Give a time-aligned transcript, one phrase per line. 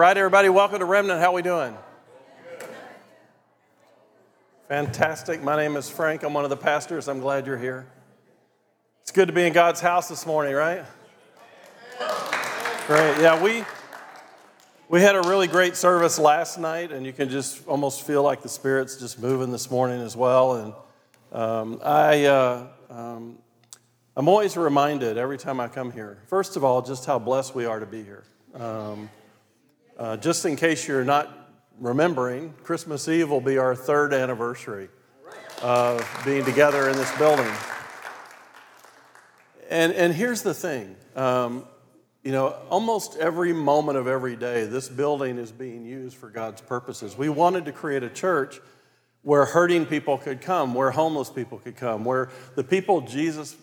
[0.00, 1.20] Right, everybody, welcome to Remnant.
[1.20, 1.76] How are we doing?
[4.66, 5.42] Fantastic.
[5.42, 6.22] My name is Frank.
[6.22, 7.06] I'm one of the pastors.
[7.06, 7.86] I'm glad you're here.
[9.02, 10.86] It's good to be in God's house this morning, right?
[12.86, 13.20] Great.
[13.20, 13.62] Yeah, we
[14.88, 18.40] we had a really great service last night, and you can just almost feel like
[18.40, 20.54] the Spirit's just moving this morning as well.
[20.54, 20.74] And
[21.38, 23.36] um, I, uh, um,
[24.16, 27.66] I'm always reminded every time I come here, first of all, just how blessed we
[27.66, 28.24] are to be here.
[28.54, 29.10] Um,
[30.00, 31.28] uh, just in case you're not
[31.78, 34.88] remembering, Christmas Eve will be our third anniversary
[35.62, 37.52] of being together in this building.
[39.68, 41.66] And, and here's the thing um,
[42.24, 46.62] you know, almost every moment of every day, this building is being used for God's
[46.62, 47.16] purposes.
[47.16, 48.58] We wanted to create a church
[49.20, 53.54] where hurting people could come, where homeless people could come, where the people Jesus,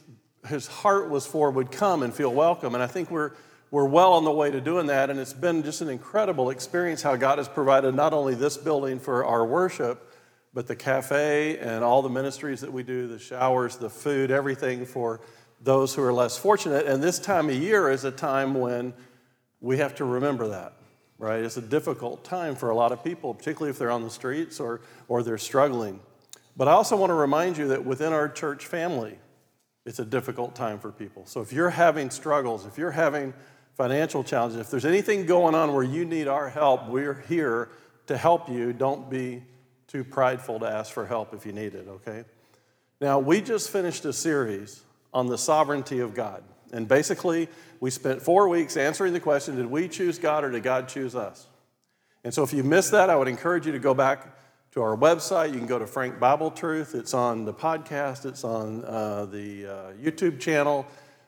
[0.48, 2.76] his heart was for, would come and feel welcome.
[2.76, 3.32] And I think we're,
[3.72, 5.10] we're well on the way to doing that.
[5.10, 9.00] And it's been just an incredible experience how God has provided not only this building
[9.00, 10.14] for our worship,
[10.54, 14.86] but the cafe and all the ministries that we do, the showers, the food, everything
[14.86, 15.20] for
[15.62, 16.86] those who are less fortunate.
[16.86, 18.94] And this time of year is a time when
[19.60, 20.74] we have to remember that,
[21.18, 21.44] right?
[21.44, 24.60] It's a difficult time for a lot of people, particularly if they're on the streets
[24.60, 26.00] or, or they're struggling.
[26.56, 29.18] But I also want to remind you that within our church family,
[29.86, 31.26] it's a difficult time for people.
[31.26, 33.34] So if you're having struggles, if you're having
[33.78, 37.70] financial challenges, if there's anything going on where you need our help, we're here
[38.08, 38.74] to help you.
[38.74, 39.44] Don't be
[39.86, 42.26] too prideful to ask for help if you need it, okay?
[43.00, 44.82] Now, we just finished a series
[45.14, 46.44] on the sovereignty of God.
[46.74, 47.48] And basically,
[47.80, 51.16] we spent four weeks answering the question did we choose God or did God choose
[51.16, 51.46] us?
[52.24, 54.36] And so, if you missed that, I would encourage you to go back
[54.72, 55.54] to our website.
[55.54, 59.68] You can go to Frank Bible Truth, it's on the podcast, it's on uh, the
[59.68, 59.72] uh,
[60.02, 60.88] YouTube channel.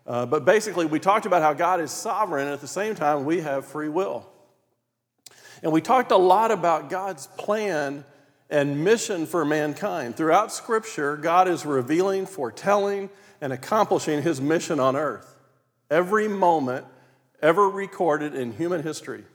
[0.10, 3.26] Uh, but basically, we talked about how God is sovereign, and at the same time,
[3.26, 4.28] we have free will.
[5.62, 8.04] And we talked a lot about God's plan
[8.50, 10.18] and mission for mankind.
[10.18, 15.36] Throughout Scripture, God is revealing, foretelling, and accomplishing his mission on earth.
[15.92, 16.88] Every moment
[17.40, 19.26] ever recorded in human history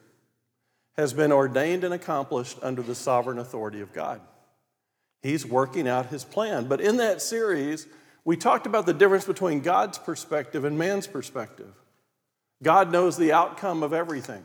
[0.97, 4.21] has been ordained and accomplished under the sovereign authority of God.
[5.23, 6.67] He's working out his plan.
[6.67, 7.87] But in that series,
[8.25, 11.73] we talked about the difference between God's perspective and man's perspective.
[12.63, 14.45] God knows the outcome of everything.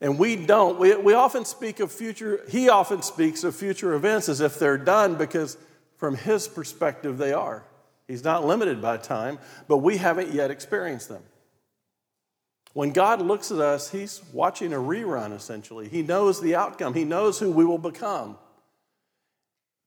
[0.00, 0.78] And we don't.
[0.78, 4.76] We, we often speak of future, he often speaks of future events as if they're
[4.76, 5.56] done because
[5.96, 7.64] from his perspective they are.
[8.06, 11.22] He's not limited by time, but we haven't yet experienced them.
[12.74, 15.88] When God looks at us, He's watching a rerun, essentially.
[15.88, 18.36] He knows the outcome, He knows who we will become.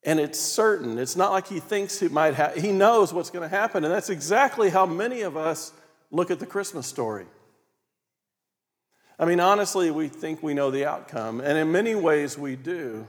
[0.08, 0.98] And it's certain.
[0.98, 2.64] It's not like He thinks it might happen.
[2.64, 3.84] He knows what's going to happen.
[3.84, 5.74] And that's exactly how many of us
[6.12, 7.26] look at the Christmas story.
[9.20, 13.08] I mean, honestly, we think we know the outcome, and in many ways we do.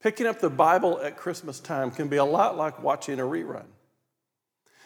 [0.00, 3.64] Picking up the Bible at Christmas time can be a lot like watching a rerun.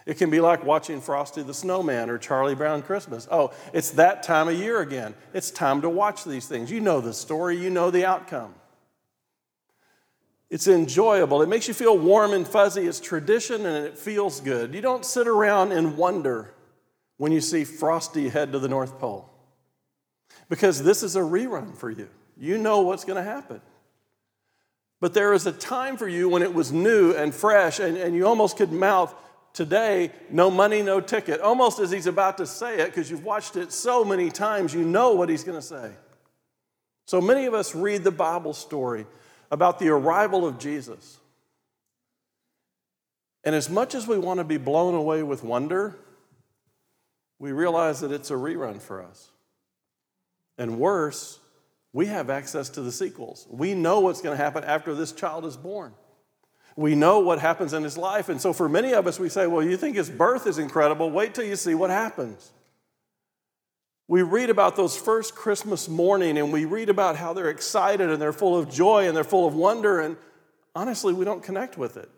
[0.07, 3.29] It can be like watching Frosty the Snowman or Charlie Brown Christmas.
[3.31, 5.15] Oh, it's that time of year again.
[5.35, 6.71] It's time to watch these things.
[6.71, 8.55] You know the story, you know the outcome.
[10.51, 11.43] It's enjoyable.
[11.43, 12.87] It makes you feel warm and fuzzy.
[12.87, 14.75] It's tradition and it feels good.
[14.75, 16.55] You don't sit around and wonder
[17.17, 19.29] when you see Frosty head to the North Pole
[20.49, 22.09] because this is a rerun for you.
[22.37, 23.61] You know what's going to happen.
[25.01, 28.15] But there is a time for you when it was new and fresh, and, and
[28.15, 29.15] you almost could mouth,
[29.57, 31.41] Today, no money, no ticket.
[31.41, 34.83] Almost as he's about to say it, because you've watched it so many times, you
[34.83, 35.93] know what he's going to say.
[37.07, 39.07] So many of us read the Bible story
[39.51, 41.19] about the arrival of Jesus.
[43.45, 45.97] And as much as we want to be blown away with wonder,
[47.39, 49.31] we realize that it's a rerun for us.
[50.59, 51.39] And worse,
[51.93, 53.47] we have access to the sequels.
[53.51, 55.95] We know what's going to happen after this child is born.
[56.77, 58.29] We know what happens in his life.
[58.29, 61.11] And so for many of us, we say, well, you think his birth is incredible.
[61.11, 62.53] Wait till you see what happens.
[64.09, 68.23] We read about those first Christmas morning and we read about how they're excited and
[68.23, 70.01] they're full of joy and they're full of wonder.
[70.01, 70.17] And
[70.75, 72.09] honestly, we don't connect with it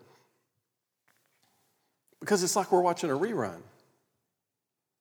[2.20, 3.62] because it's like we're watching a rerun.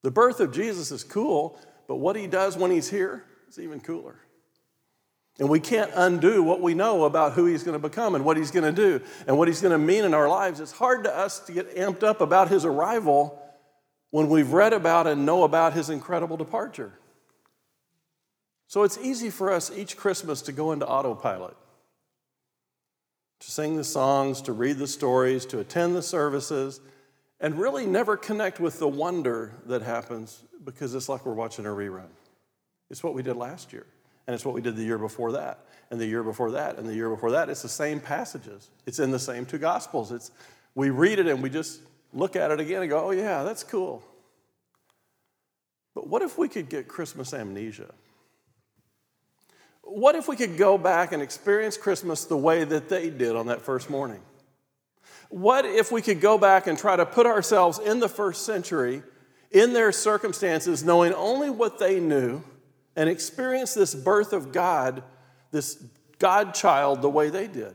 [0.03, 3.81] The birth of Jesus is cool, but what he does when he's here is even
[3.81, 4.15] cooler.
[5.39, 8.37] And we can't undo what we know about who he's going to become and what
[8.37, 10.59] he's going to do and what he's going to mean in our lives.
[10.59, 13.39] It's hard to us to get amped up about his arrival
[14.11, 16.93] when we've read about and know about his incredible departure.
[18.67, 21.55] So it's easy for us each Christmas to go into autopilot,
[23.39, 26.81] to sing the songs, to read the stories, to attend the services,
[27.39, 31.69] and really never connect with the wonder that happens because it's like we're watching a
[31.69, 32.09] rerun.
[32.89, 33.85] It's what we did last year,
[34.25, 35.59] and it's what we did the year before that,
[35.91, 37.49] and the year before that, and the year before that.
[37.49, 38.69] It's the same passages.
[38.85, 40.11] It's in the same two gospels.
[40.11, 40.31] It's
[40.75, 41.81] we read it and we just
[42.13, 44.03] look at it again and go, "Oh yeah, that's cool."
[45.93, 47.91] But what if we could get Christmas amnesia?
[49.81, 53.47] What if we could go back and experience Christmas the way that they did on
[53.47, 54.21] that first morning?
[55.29, 59.01] What if we could go back and try to put ourselves in the first century,
[59.51, 62.43] in their circumstances, knowing only what they knew,
[62.95, 65.03] and experience this birth of God,
[65.51, 65.83] this
[66.19, 67.73] God child, the way they did?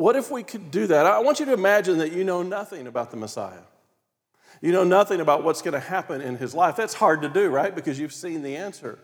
[0.00, 1.04] What if we could do that?
[1.04, 3.60] I want you to imagine that you know nothing about the Messiah.
[4.62, 6.74] You know nothing about what's going to happen in his life.
[6.74, 7.74] That's hard to do, right?
[7.74, 8.98] Because you've seen the answer.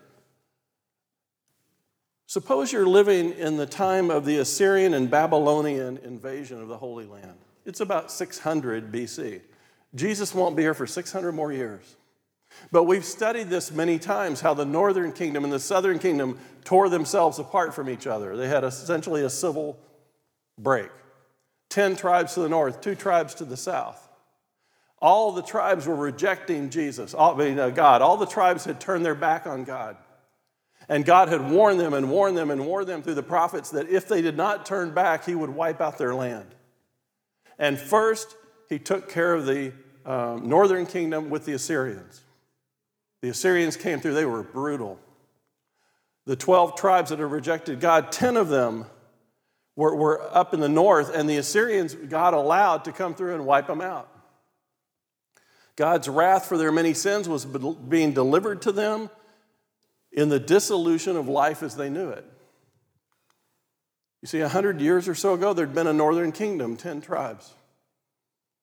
[2.25, 7.05] Suppose you're living in the time of the Assyrian and Babylonian invasion of the Holy
[7.05, 7.37] Land.
[7.63, 9.41] It's about 600 BC.
[9.93, 11.95] Jesus won't be here for 600 more years.
[12.71, 16.89] But we've studied this many times how the northern kingdom and the southern kingdom tore
[16.89, 18.35] themselves apart from each other.
[18.35, 19.77] They had essentially a civil
[20.57, 20.89] break
[21.69, 24.07] 10 tribes to the north, two tribes to the south.
[24.99, 28.01] All the tribes were rejecting Jesus, all, mean, uh, God.
[28.01, 29.95] All the tribes had turned their back on God.
[30.89, 33.89] And God had warned them and warned them and warned them through the prophets that
[33.89, 36.47] if they did not turn back, He would wipe out their land.
[37.59, 38.35] And first,
[38.69, 39.73] He took care of the
[40.05, 42.21] um, northern kingdom with the Assyrians.
[43.21, 44.99] The Assyrians came through, they were brutal.
[46.25, 48.85] The 12 tribes that had rejected God, 10 of them
[49.77, 53.45] were, were up in the north, and the Assyrians God allowed to come through and
[53.45, 54.09] wipe them out.
[55.77, 59.09] God's wrath for their many sins was being delivered to them
[60.11, 62.25] in the dissolution of life as they knew it.
[64.23, 67.53] You see, a hundred years or so ago, there'd been a northern kingdom, 10 tribes.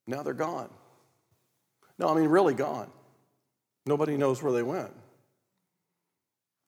[0.08, 0.69] Now they're gone.
[1.96, 2.90] No, I mean, really gone.
[3.87, 4.93] Nobody knows where they went.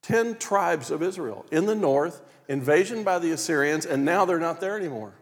[0.03, 4.61] 10 tribes of Israel in the north, invasion by the Assyrians, and now they're not
[4.61, 5.15] there anymore.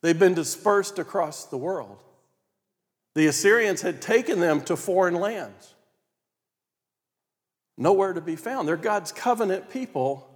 [0.00, 2.02] They've been dispersed across the world.
[3.14, 5.74] The Assyrians had taken them to foreign lands
[7.78, 8.68] nowhere to be found.
[8.68, 10.28] They're God's covenant people,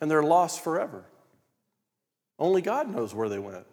[0.00, 1.04] and they're lost forever.
[2.38, 3.66] Only God knows where they went.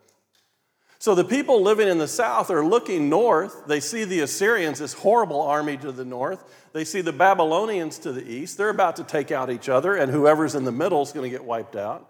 [1.00, 3.68] So the people living in the south are looking north.
[3.68, 6.44] They see the Assyrians, this horrible army to the north.
[6.74, 8.58] They see the Babylonians to the east.
[8.58, 11.36] They're about to take out each other, and whoever's in the middle is going to
[11.36, 12.10] get wiped out.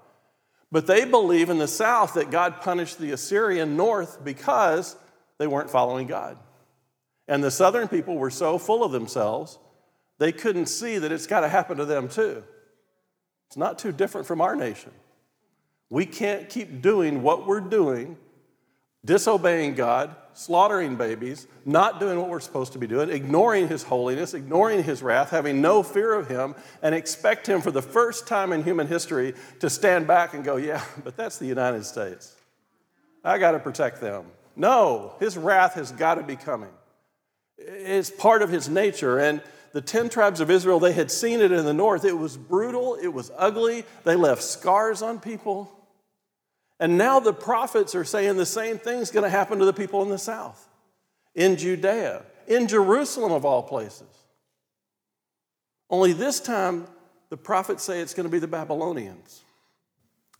[0.72, 4.96] But they believe in the south that God punished the Assyrian north because
[5.38, 6.38] they weren't following God.
[7.28, 9.60] And the southern people were so full of themselves
[10.20, 12.44] they couldn't see that it's got to happen to them too.
[13.48, 14.92] It's not too different from our nation.
[15.90, 18.18] We can't keep doing what we're doing,
[19.08, 24.34] disobeying God, slaughtering babies, not doing what we're supposed to be doing, ignoring His holiness,
[24.36, 28.54] ignoring His wrath, having no fear of Him, and expect Him for the first time
[28.54, 32.36] in human history to stand back and go, Yeah, but that's the United States.
[33.24, 34.26] I got to protect them.
[34.56, 36.70] No, His wrath has got to be coming.
[37.58, 39.18] It's part of His nature.
[39.18, 42.04] And the 10 tribes of Israel, they had seen it in the north.
[42.04, 45.72] It was brutal, it was ugly, they left scars on people.
[46.80, 50.04] And now the prophets are saying the same thing's going to happen to the people
[50.04, 50.68] in the south,
[51.34, 54.08] in Judea, in Jerusalem, of all places.
[55.90, 56.88] Only this time,
[57.30, 59.44] the prophets say it's going to be the Babylonians.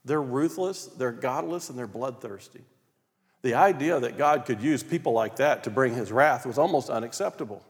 [0.06, 2.64] They're ruthless, they're godless, and they're bloodthirsty.
[3.42, 6.90] The idea that God could use people like that to bring his wrath was almost
[6.90, 7.64] unacceptable.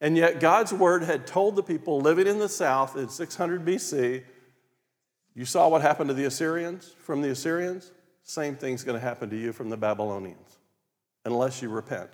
[0.00, 4.24] And yet, God's word had told the people living in the south in 600 BC,
[5.34, 7.90] you saw what happened to the Assyrians from the Assyrians?
[8.22, 10.58] Same thing's going to happen to you from the Babylonians,
[11.24, 12.10] unless you repent.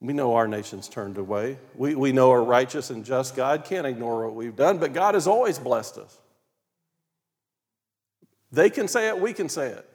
[0.00, 1.58] We know our nation's turned away.
[1.74, 5.14] We, we know a righteous and just God can't ignore what we've done, but God
[5.14, 6.16] has always blessed us.
[8.50, 9.86] They can say it, we can say it.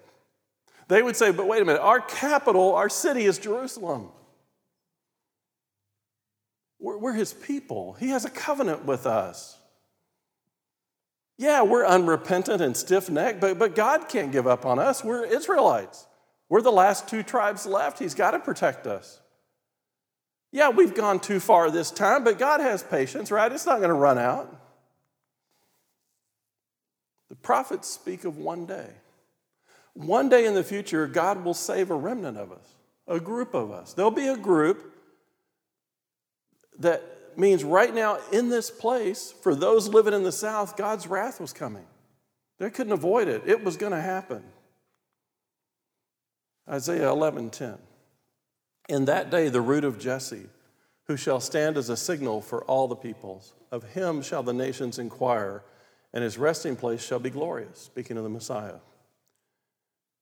[0.88, 4.10] They would say, but wait a minute, our capital, our city is Jerusalem.
[6.86, 9.58] We're, we're his people, he has a covenant with us.
[11.36, 15.04] Yeah, we're unrepentant and stiff necked, but, but God can't give up on us.
[15.04, 16.06] We're Israelites.
[16.48, 17.98] We're the last two tribes left.
[17.98, 19.20] He's got to protect us.
[20.52, 23.52] Yeah, we've gone too far this time, but God has patience, right?
[23.52, 24.56] It's not going to run out.
[27.30, 28.90] The prophets speak of one day.
[29.96, 32.76] One day in the future, God will save a remnant of us,
[33.08, 33.94] a group of us.
[33.94, 34.92] There'll be a group
[36.80, 37.04] that
[37.38, 41.54] means right now in this place, for those living in the South, God's wrath was
[41.54, 41.86] coming.
[42.58, 44.44] They couldn't avoid it, it was going to happen.
[46.68, 47.78] Isaiah 11 10.
[48.90, 50.48] In that day, the root of Jesse,
[51.08, 53.54] who shall stand as a signal for all the peoples.
[53.72, 55.64] Of him shall the nations inquire,
[56.14, 57.80] and his resting place shall be glorious.
[57.80, 58.80] Speaking of the Messiah.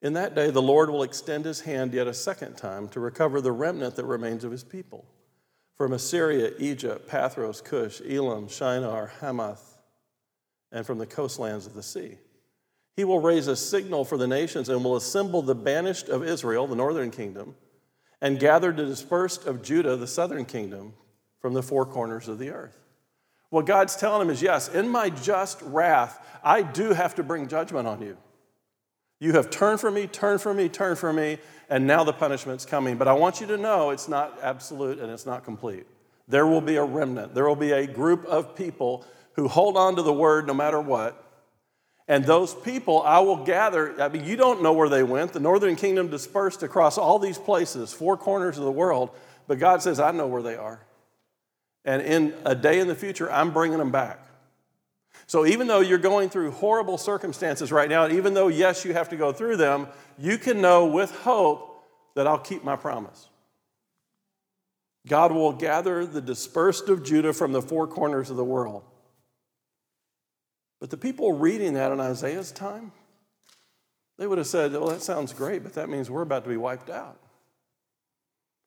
[0.01, 3.39] In that day, the Lord will extend his hand yet a second time to recover
[3.39, 5.05] the remnant that remains of his people.
[5.75, 9.77] From Assyria, Egypt, Pathros, Cush, Elam, Shinar, Hamath,
[10.71, 12.17] and from the coastlands of the sea.
[12.95, 16.67] He will raise a signal for the nations and will assemble the banished of Israel,
[16.67, 17.55] the northern kingdom,
[18.21, 20.93] and gather the dispersed of Judah, the southern kingdom,
[21.39, 22.77] from the four corners of the earth.
[23.49, 27.47] What God's telling him is yes, in my just wrath, I do have to bring
[27.47, 28.17] judgment on you.
[29.23, 31.37] You have turned from me, turned from me, turned from me,
[31.69, 32.97] and now the punishment's coming.
[32.97, 35.85] But I want you to know it's not absolute and it's not complete.
[36.27, 39.95] There will be a remnant, there will be a group of people who hold on
[39.95, 41.23] to the word no matter what
[42.09, 44.01] and those people I will gather.
[44.01, 45.31] I mean, you don't know where they went.
[45.31, 49.09] The northern kingdom dispersed across all these places, four corners of the world.
[49.47, 50.85] But God says, I know where they are.
[51.85, 54.19] And in a day in the future, I'm bringing them back.
[55.27, 59.09] So even though you're going through horrible circumstances right now, even though, yes, you have
[59.09, 59.87] to go through them,
[60.17, 61.83] you can know with hope
[62.15, 63.29] that I'll keep my promise.
[65.07, 68.83] God will gather the dispersed of Judah from the four corners of the world.
[70.79, 72.91] But the people reading that in Isaiah's time,
[74.17, 76.57] they would have said, well, that sounds great, but that means we're about to be
[76.57, 77.17] wiped out.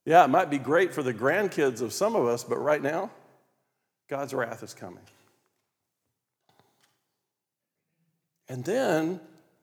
[0.04, 3.10] Yeah, it might be great for the grandkids of some of us, but right now,
[4.08, 5.02] God's wrath is coming.
[8.48, 9.20] And then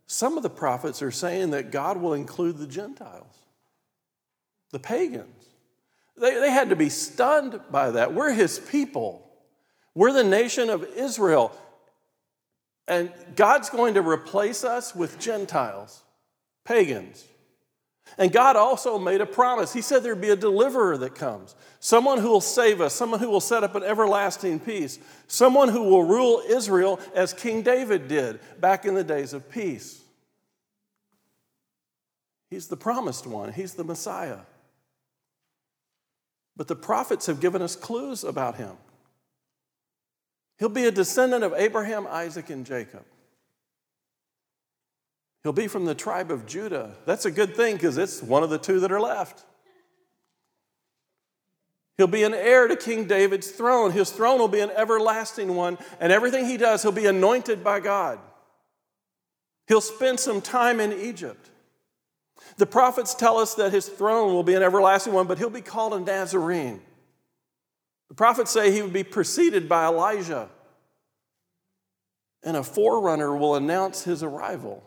[0.07, 3.35] some of the prophets are saying that God will include the Gentiles,
[4.71, 5.45] the pagans.
[6.17, 8.13] They, they had to be stunned by that.
[8.13, 9.27] We're his people,
[9.95, 11.57] we're the nation of Israel.
[12.85, 16.03] And God's going to replace us with Gentiles,
[16.65, 17.25] pagans.
[18.17, 19.73] And God also made a promise.
[19.73, 23.29] He said there'd be a deliverer that comes, someone who will save us, someone who
[23.29, 28.39] will set up an everlasting peace, someone who will rule Israel as King David did
[28.59, 30.01] back in the days of peace.
[32.49, 34.39] He's the promised one, he's the Messiah.
[36.55, 38.77] But the prophets have given us clues about him.
[40.59, 43.03] He'll be a descendant of Abraham, Isaac, and Jacob.
[45.43, 46.95] He'll be from the tribe of Judah.
[47.05, 49.43] That's a good thing because it's one of the two that are left.
[51.97, 53.91] He'll be an heir to King David's throne.
[53.91, 57.81] His throne will be an everlasting one, and everything he does, he'll be anointed by
[57.81, 58.19] God.
[59.67, 61.49] He'll spend some time in Egypt.
[62.57, 65.61] The prophets tell us that his throne will be an everlasting one, but he'll be
[65.61, 66.81] called a Nazarene.
[68.09, 70.49] The prophets say he would be preceded by Elijah,
[72.43, 74.83] and a forerunner will announce his arrival.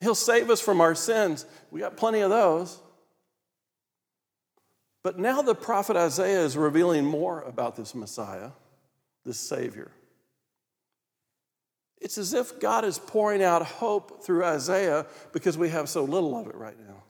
[0.00, 1.46] He'll save us from our sins.
[1.70, 2.80] We got plenty of those.
[5.02, 8.50] But now the prophet Isaiah is revealing more about this Messiah,
[9.24, 9.90] this Savior.
[12.00, 16.38] It's as if God is pouring out hope through Isaiah because we have so little
[16.38, 17.02] of it right now.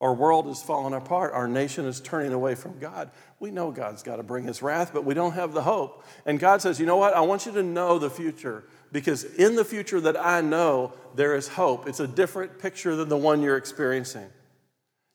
[0.00, 1.32] Our world is falling apart.
[1.32, 3.10] Our nation is turning away from God.
[3.40, 6.04] We know God's got to bring his wrath, but we don't have the hope.
[6.26, 7.14] And God says, You know what?
[7.14, 11.34] I want you to know the future because in the future that I know, there
[11.34, 11.88] is hope.
[11.88, 14.28] It's a different picture than the one you're experiencing.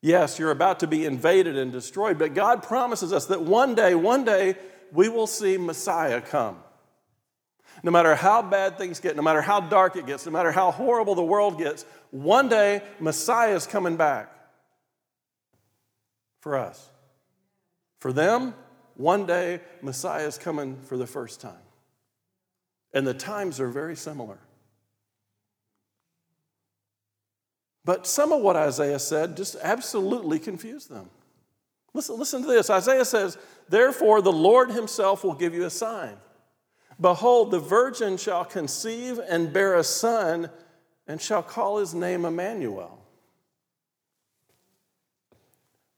[0.02, 3.96] Yes, you're about to be invaded and destroyed, but God promises us that one day,
[3.96, 4.56] one day,
[4.92, 6.58] we will see Messiah come.
[7.84, 10.72] No matter how bad things get, no matter how dark it gets, no matter how
[10.72, 14.34] horrible the world gets, one day Messiah is coming back
[16.42, 16.90] for us.
[18.00, 18.54] For them,
[18.96, 21.54] one day Messiah is coming for the first time.
[22.94, 24.40] And the times are very similar.
[27.86, 31.10] But some of what Isaiah said just absolutely confused them.
[31.94, 32.70] Listen, listen to this.
[32.70, 36.16] Isaiah says, Therefore, the Lord himself will give you a sign.
[37.02, 40.50] Behold, the virgin shall conceive and bear a son,
[41.08, 43.00] and shall call his name Emmanuel.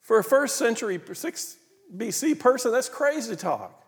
[0.01, 1.57] For a first century, 6
[1.95, 3.80] BC person, that's crazy talk.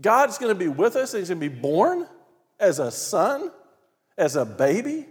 [0.00, 2.06] God's going to be with us, he's going to be born
[2.58, 3.50] as a son,
[4.16, 5.06] as a baby.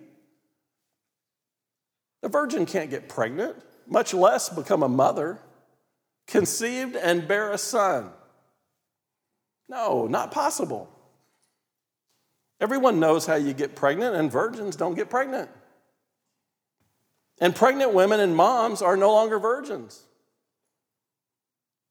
[2.21, 3.57] The virgin can't get pregnant,
[3.87, 5.39] much less become a mother,
[6.27, 8.09] conceived and bear a son.
[9.67, 10.89] No, not possible.
[12.59, 15.49] Everyone knows how you get pregnant, and virgins don't get pregnant.
[17.39, 20.03] And pregnant women and moms are no longer virgins.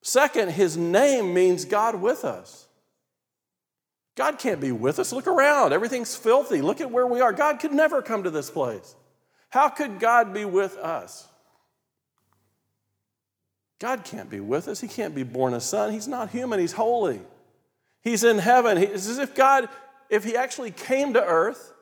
[0.02, 2.68] Second, his name means God with us.
[4.20, 5.14] God can't be with us.
[5.14, 5.72] Look around.
[5.72, 6.60] Everything's filthy.
[6.60, 7.32] Look at where we are.
[7.32, 8.94] God could never come to this place.
[9.48, 11.26] How could God be with us?
[13.78, 14.78] God can't be with us.
[14.78, 15.94] He can't be born a son.
[15.94, 17.22] He's not human, he's holy.
[18.02, 18.76] He's in heaven.
[18.76, 19.70] It's as if God,
[20.10, 21.72] if he actually came to earth,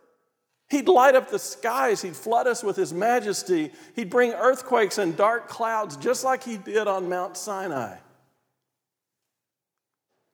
[0.71, 5.17] he'd light up the skies, he'd flood us with his majesty, he'd bring earthquakes and
[5.17, 7.97] dark clouds just like he did on Mount Sinai.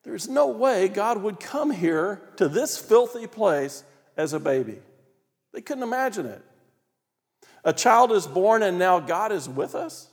[0.04, 3.82] There's no way God would come here to this filthy place
[4.16, 4.78] as a baby.
[5.52, 6.42] They couldn't imagine it.
[7.64, 10.08] A child is born and now God is with us?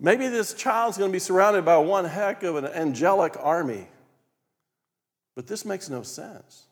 [0.00, 3.88] Maybe this child's going to be surrounded by one heck of an angelic army.
[5.34, 6.64] But this makes no sense.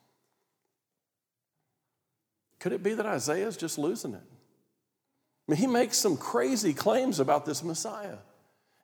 [2.58, 4.22] Could it be that Isaiah is just losing it?
[4.22, 8.18] I mean, he makes some crazy claims about this Messiah,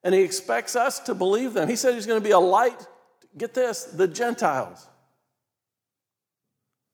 [0.05, 1.69] and he expects us to believe them.
[1.69, 2.87] He said he's going to be a light,
[3.37, 4.87] get this, the Gentiles.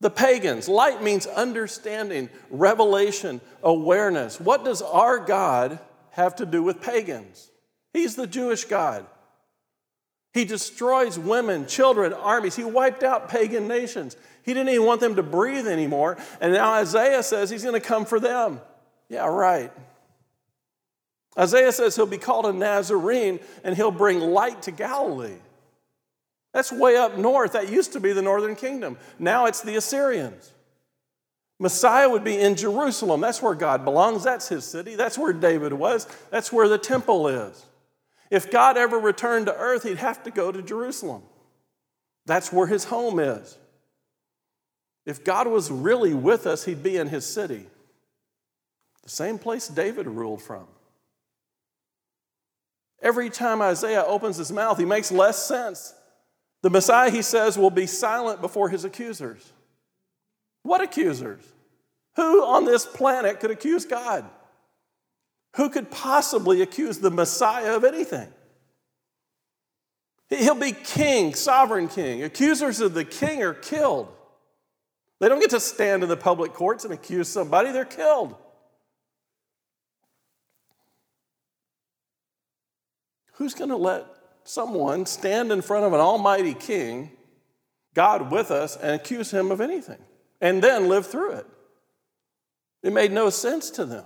[0.01, 0.69] The pagans.
[0.69, 4.41] Light means understanding, revelation, awareness.
[4.41, 5.81] What does our God
[6.11, 7.51] have to do with pagans?
[7.93, 9.07] He's the Jewish God.
[10.35, 12.55] He destroys women, children, armies.
[12.55, 14.17] He wiped out pagan nations.
[14.45, 16.17] He didn't even want them to breathe anymore.
[16.41, 18.61] And now Isaiah says he's going to come for them.
[19.09, 19.73] Yeah, right.
[21.37, 25.39] Isaiah says he'll be called a Nazarene and he'll bring light to Galilee.
[26.53, 27.53] That's way up north.
[27.53, 28.97] That used to be the northern kingdom.
[29.19, 30.53] Now it's the Assyrians.
[31.59, 33.21] Messiah would be in Jerusalem.
[33.21, 34.25] That's where God belongs.
[34.25, 34.95] That's his city.
[34.95, 36.07] That's where David was.
[36.31, 37.65] That's where the temple is.
[38.31, 41.23] If God ever returned to earth, he'd have to go to Jerusalem.
[42.27, 43.57] That's where his home is.
[45.07, 47.67] If God was really with us, he'd be in his city,
[49.03, 50.67] the same place David ruled from.
[53.01, 55.95] Every time Isaiah opens his mouth, he makes less sense
[56.63, 59.53] the Messiah, he says, will be silent before his accusers.
[60.63, 61.43] What accusers?
[62.17, 64.25] Who on this planet could accuse God?
[65.57, 68.29] Who could possibly accuse the Messiah of anything?
[70.29, 72.23] He'll be king, sovereign king.
[72.23, 74.09] Accusers of the king are killed.
[75.21, 78.35] They don't get to stand in the public courts and accuse somebody, they're killed.
[83.35, 84.05] Who's going to let
[84.49, 87.11] someone stand in front of an almighty king,
[87.95, 89.99] God with us, and accuse him of anything,
[90.41, 91.47] and then live through it.
[92.83, 94.05] It made no sense to them.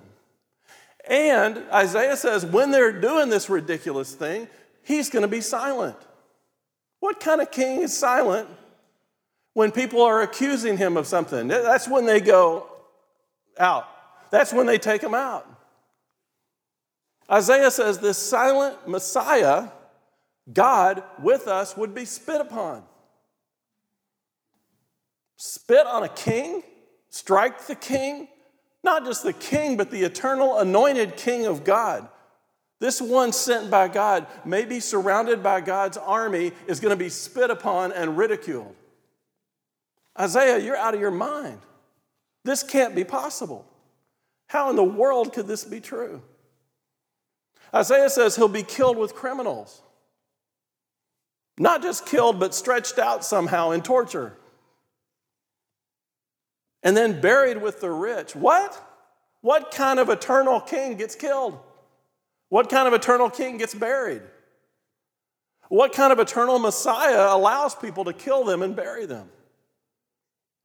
[1.08, 4.48] And Isaiah says, when they're doing this ridiculous thing,
[4.82, 5.96] he's going to be silent.
[7.00, 8.48] What kind of king is silent
[9.54, 11.48] when people are accusing him of something?
[11.48, 12.68] That's when they go
[13.58, 13.88] out,
[14.30, 15.46] that's when they take him out.
[17.30, 19.68] Isaiah says this silent Messiah
[20.50, 22.82] God with us would be spit upon.
[25.36, 26.62] Spit on a king,
[27.10, 28.28] strike the king,
[28.84, 32.08] not just the king, but the eternal anointed king of God.
[32.80, 37.50] This one sent by God, maybe surrounded by God's army, is going to be spit
[37.50, 38.74] upon and ridiculed.
[40.18, 41.60] Isaiah, you're out of your mind.
[42.44, 43.64] This can't be possible.
[44.48, 46.22] How in the world could this be true?
[47.74, 49.80] Isaiah says he'll be killed with criminals.
[51.62, 54.32] Not just killed, but stretched out somehow in torture.
[56.82, 58.34] And then buried with the rich.
[58.34, 58.76] What?
[59.42, 61.56] What kind of eternal king gets killed?
[62.48, 64.22] What kind of eternal king gets buried?
[65.68, 69.30] What kind of eternal Messiah allows people to kill them and bury them?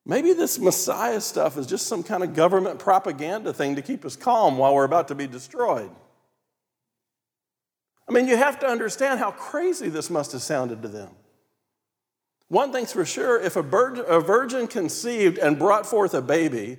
[0.04, 4.16] Maybe this Messiah stuff is just some kind of government propaganda thing to keep us
[4.16, 5.92] calm while we're about to be destroyed.
[8.10, 11.10] I mean, you have to understand how crazy this must have sounded to them.
[12.48, 16.78] One thing's for sure if a, virgin conceived and brought forth a baby,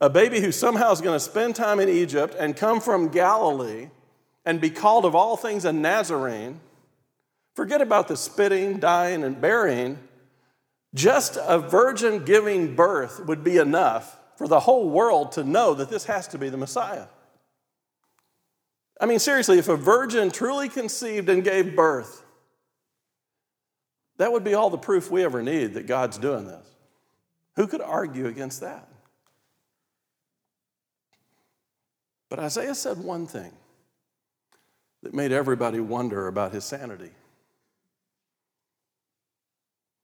[0.00, 3.90] a baby who somehow is going to spend time in Egypt and come from Galilee
[4.46, 6.60] and be called of all things a Nazarene,
[7.54, 9.98] forget about the spitting, dying, and burying.
[10.94, 15.90] Just a virgin giving birth would be enough for the whole world to know that
[15.90, 17.06] this has to be the Messiah.
[19.00, 22.22] I mean, seriously, if a virgin truly conceived and gave birth,
[24.18, 26.66] that would be all the proof we ever need that God's doing this.
[27.56, 28.86] Who could argue against that?
[32.28, 33.52] But Isaiah said one thing
[35.02, 37.10] that made everybody wonder about his sanity.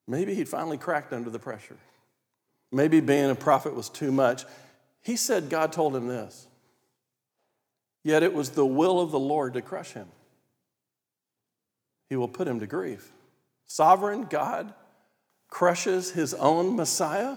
[0.09, 1.77] Maybe he'd finally cracked under the pressure.
[2.73, 4.45] Maybe being a prophet was too much.
[5.03, 6.47] He said God told him this
[8.07, 10.07] Yet it was the will of the Lord to crush him.
[12.09, 13.11] He will put him to grief.
[13.67, 14.73] Sovereign God
[15.49, 17.37] crushes his own Messiah?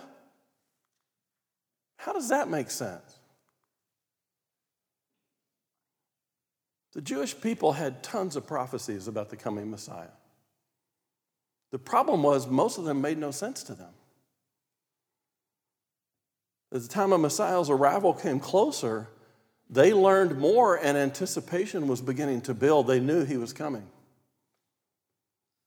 [1.97, 3.17] How does that make sense?
[6.93, 10.13] The Jewish people had tons of prophecies about the coming Messiah.
[11.71, 13.93] The problem was, most of them made no sense to them.
[16.71, 19.07] As the time of Messiah's arrival came closer,
[19.69, 22.87] they learned more and anticipation was beginning to build.
[22.87, 23.87] They knew he was coming.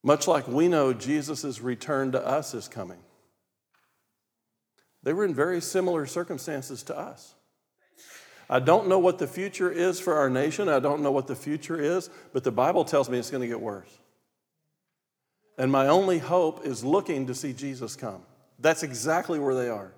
[0.02, 2.98] Much like we know Jesus' return to us is coming.
[5.04, 7.34] They were in very similar circumstances to us.
[8.50, 10.68] I don't know what the future is for our nation.
[10.68, 13.46] I don't know what the future is, but the Bible tells me it's going to
[13.46, 13.88] get worse.
[15.58, 18.22] And my only hope is looking to see Jesus come.
[18.58, 19.92] That's exactly where they are.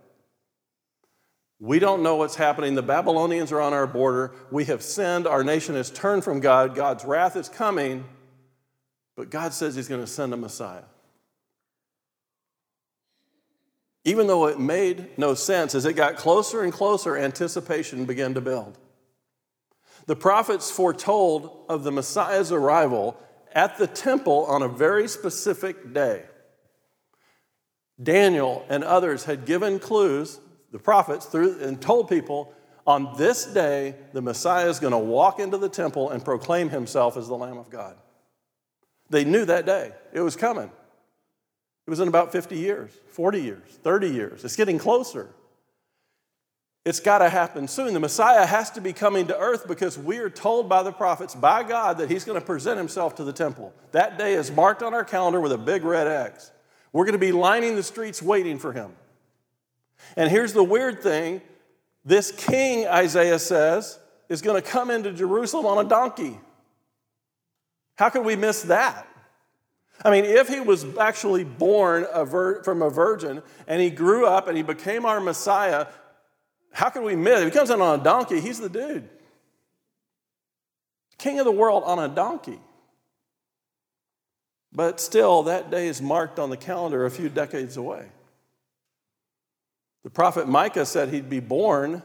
[1.61, 2.75] We don't know what's happening.
[2.75, 4.33] The Babylonians are on our border.
[4.51, 5.27] We have sinned.
[5.27, 6.75] Our nation has turned from God.
[6.75, 8.05] God's wrath is coming.
[9.17, 10.83] But God says He's going to send a Messiah.
[14.05, 18.41] Even though it made no sense, as it got closer and closer, anticipation began to
[18.41, 18.77] build.
[20.07, 23.17] The prophets foretold of the Messiah's arrival
[23.53, 26.25] at the temple on a very specific day.
[28.03, 30.41] Daniel and others had given clues,
[30.75, 32.53] the prophets, through, and told people
[32.85, 37.17] on this day the Messiah is going to walk into the temple and proclaim himself
[37.17, 37.95] as the Lamb of God.
[39.09, 40.69] They knew that day, it was coming.
[41.87, 44.45] It was in about 50 years, 40 years, 30 years.
[44.45, 45.29] It's getting closer.
[46.85, 47.95] It's got to happen soon.
[47.95, 51.37] The Messiah has to be coming to earth because we are told by the prophets,
[51.37, 53.73] by God, that he's going to present himself to the temple.
[53.93, 56.51] That day is marked on our calendar with a big red X.
[56.93, 58.91] We're going to be lining the streets waiting for him.
[60.17, 61.41] And here's the weird thing
[62.05, 66.39] this king, Isaiah says, is going to come into Jerusalem on a donkey.
[67.97, 69.07] How could we miss that?
[70.05, 74.27] I mean, if he was actually born a vir- from a virgin and he grew
[74.27, 75.87] up and he became our Messiah,
[76.73, 77.41] how can we miss?
[77.41, 77.47] It?
[77.47, 79.09] If he comes in on a donkey, he's the dude.
[81.17, 82.59] King of the world on a donkey.
[84.73, 88.09] But still, that day is marked on the calendar a few decades away.
[90.05, 92.03] The prophet Micah said he'd be born,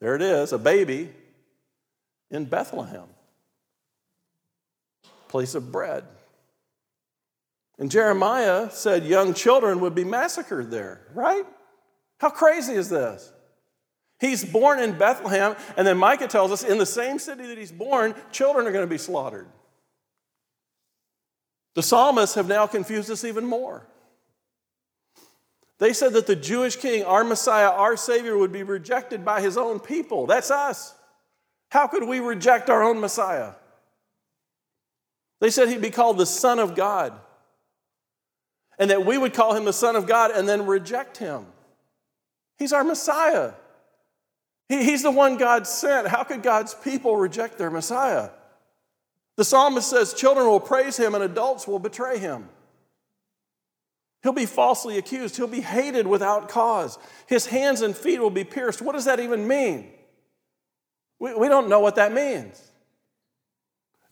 [0.00, 1.10] there it is, a baby,
[2.30, 3.06] in Bethlehem,
[5.28, 6.04] place of bread.
[7.78, 11.44] And Jeremiah said young children would be massacred there, right?
[12.18, 13.32] How crazy is this?
[14.18, 17.72] He's born in Bethlehem, and then Micah tells us in the same city that he's
[17.72, 19.46] born, children are going to be slaughtered.
[21.74, 23.86] The psalmists have now confused us even more.
[25.78, 29.56] They said that the Jewish king, our Messiah, our Savior, would be rejected by his
[29.56, 30.26] own people.
[30.26, 30.94] That's us.
[31.68, 33.52] How could we reject our own Messiah?
[35.40, 37.12] They said he'd be called the Son of God,
[38.78, 41.46] and that we would call him the Son of God and then reject him.
[42.58, 43.52] He's our Messiah.
[44.68, 46.08] He, he's the one God sent.
[46.08, 48.30] How could God's people reject their Messiah?
[49.36, 52.48] The psalmist says children will praise him and adults will betray him.
[54.26, 55.36] He'll be falsely accused.
[55.36, 56.98] He'll be hated without cause.
[57.28, 58.82] His hands and feet will be pierced.
[58.82, 59.88] What does that even mean?
[61.20, 62.60] We, we don't know what that means.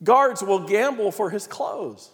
[0.01, 2.11] Guards will gamble for his clothes.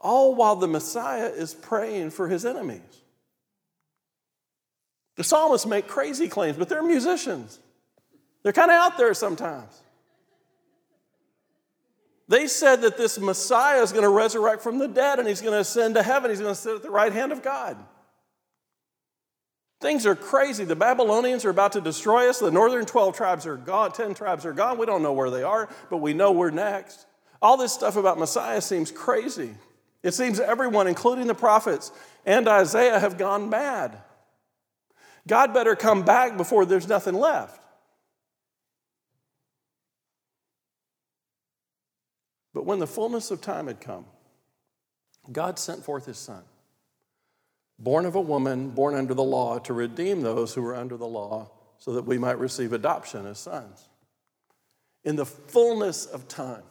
[0.00, 2.80] All while the Messiah is praying for his enemies.
[5.14, 7.60] The psalmists make crazy claims, but they're musicians.
[8.42, 9.80] They're kind of out there sometimes.
[12.28, 15.52] They said that this Messiah is going to resurrect from the dead and he's going
[15.52, 16.30] to ascend to heaven.
[16.30, 17.76] He's going to sit at the right hand of God.
[19.80, 20.64] Things are crazy.
[20.64, 22.38] The Babylonians are about to destroy us.
[22.38, 24.78] The northern 12 tribes are gone, 10 tribes are gone.
[24.78, 27.06] We don't know where they are, but we know we're next.
[27.42, 29.54] All this stuff about Messiah seems crazy.
[30.02, 31.92] It seems everyone, including the prophets
[32.24, 33.98] and Isaiah, have gone mad.
[35.28, 37.55] God better come back before there's nothing left.
[42.56, 44.06] But when the fullness of time had come,
[45.30, 46.42] God sent forth his son,
[47.78, 51.06] born of a woman, born under the law, to redeem those who were under the
[51.06, 53.90] law, so that we might receive adoption as sons.
[55.04, 56.62] In the fullness of time.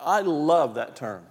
[0.00, 1.24] I love that term.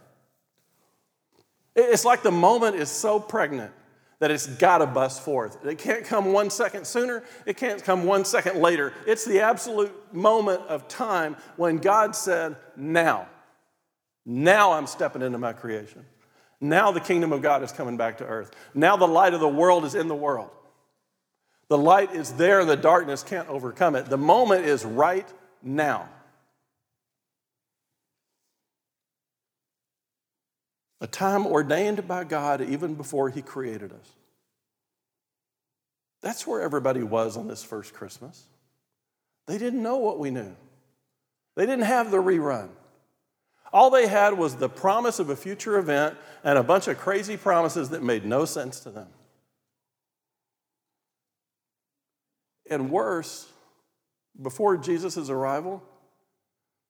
[1.75, 3.73] It's like the moment is so pregnant
[4.19, 5.65] that it's got to bust forth.
[5.65, 8.93] It can't come one second sooner, it can't come one second later.
[9.05, 13.27] It's the absolute moment of time when God said, Now,
[14.29, 16.05] now I'm stepping into my creation.
[16.61, 18.51] Now the kingdom of God is coming back to earth.
[18.73, 20.49] Now the light of the world is in the world.
[21.69, 24.05] The light is there, and the darkness can't overcome it.
[24.07, 25.27] The moment is right
[25.61, 26.09] now.
[31.01, 34.13] a time ordained by God even before He created us.
[36.21, 38.43] That's where everybody was on this first Christmas.
[39.47, 40.55] They didn't know what we knew.
[41.55, 42.69] They didn't have the rerun.
[43.71, 47.37] All they had was the promise of a future event and a bunch of crazy
[47.37, 49.07] promises that made no sense to them.
[52.69, 53.51] And worse,
[54.39, 55.83] before Jesus' arrival,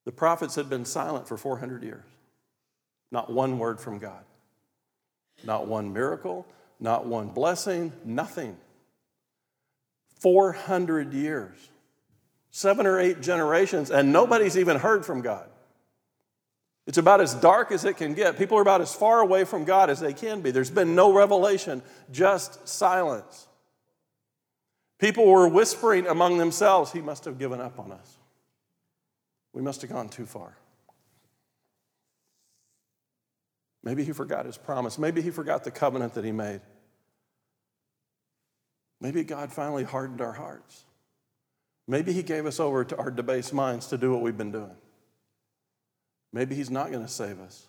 [0.06, 2.06] the prophets had been silent for 400 years.
[3.12, 4.24] Not one word from God.
[5.44, 6.46] Not one miracle,
[6.80, 8.58] not one blessing, nothing.
[10.20, 11.56] 400 years,
[12.52, 15.48] seven or eight generations, and nobody's even heard from God.
[16.89, 18.39] It's about as dark as it can get.
[18.39, 20.49] People are about as far away from God as they can be.
[20.49, 23.47] There's been no revelation, just silence.
[24.97, 28.17] People were whispering among themselves, He must have given up on us.
[29.54, 30.58] We must have gone too far.
[33.84, 34.97] Maybe He forgot His promise.
[34.97, 36.62] Maybe He forgot the covenant that He made.
[38.99, 40.86] Maybe God finally hardened our hearts.
[41.88, 44.75] Maybe He gave us over to our debased minds to do what we've been doing.
[46.32, 47.68] Maybe He's not going to save us.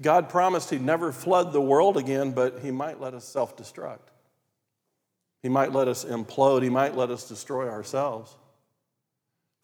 [0.00, 4.10] God promised He'd never flood the world again, but He might let us self destruct.
[5.42, 6.62] He might let us implode.
[6.62, 8.36] He might let us destroy ourselves.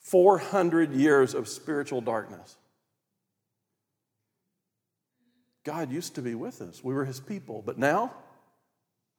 [0.01, 2.57] 400 years of spiritual darkness.
[5.65, 6.83] God used to be with us.
[6.83, 8.13] We were His people, but now,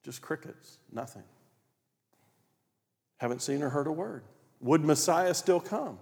[0.02, 1.22] just crickets, nothing.
[3.18, 4.24] Haven't seen or heard a word.
[4.60, 5.98] Would Messiah still come?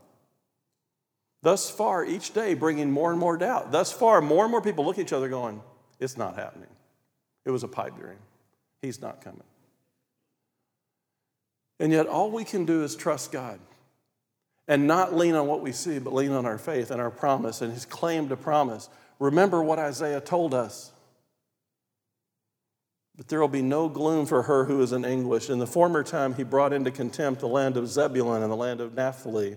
[1.42, 3.72] Thus far, each day bringing more and more doubt.
[3.72, 5.60] Thus far, more and more people look at each other going,
[5.98, 6.68] It's not happening.
[7.44, 8.18] It was a pipe dream.
[8.80, 9.42] He's not coming.
[11.80, 13.58] And yet, all we can do is trust God
[14.68, 17.60] and not lean on what we see, but lean on our faith and our promise
[17.60, 18.88] and His claim to promise.
[19.18, 20.92] Remember what Isaiah told us.
[23.16, 25.50] But there will be no gloom for her who is in anguish.
[25.50, 28.80] In the former time, he brought into contempt the land of Zebulun and the land
[28.80, 29.56] of Naphtali.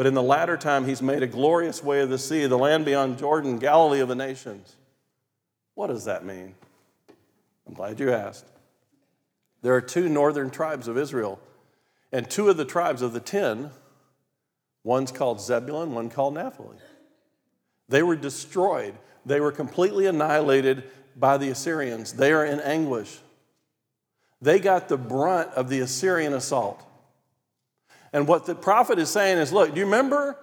[0.00, 2.86] But in the latter time, he's made a glorious way of the sea, the land
[2.86, 4.74] beyond Jordan, Galilee of the nations.
[5.74, 6.54] What does that mean?
[7.66, 8.46] I'm glad you asked.
[9.60, 11.38] There are two northern tribes of Israel,
[12.12, 13.72] and two of the tribes of the ten,
[14.84, 16.78] one's called Zebulun, one called Naphtali.
[17.90, 18.94] They were destroyed,
[19.26, 20.84] they were completely annihilated
[21.14, 22.14] by the Assyrians.
[22.14, 23.18] They are in anguish.
[24.40, 26.82] They got the brunt of the Assyrian assault.
[28.12, 30.36] And what the prophet is saying is look, do you remember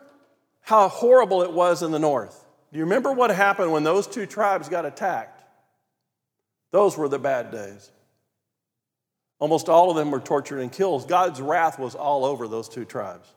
[0.61, 2.45] how horrible it was in the north?
[2.71, 5.43] Do you remember what happened when those two tribes got attacked?
[6.71, 7.91] Those were the bad days.
[9.39, 11.07] Almost all of them were tortured and killed.
[11.07, 13.31] God's wrath was all over those two tribes.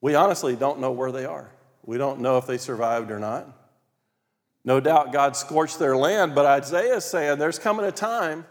[0.00, 1.50] We honestly don't know where they are.
[1.84, 3.46] We don't know if they survived or not.
[4.64, 8.44] No doubt God scorched their land, but Isaiah is saying there's coming a time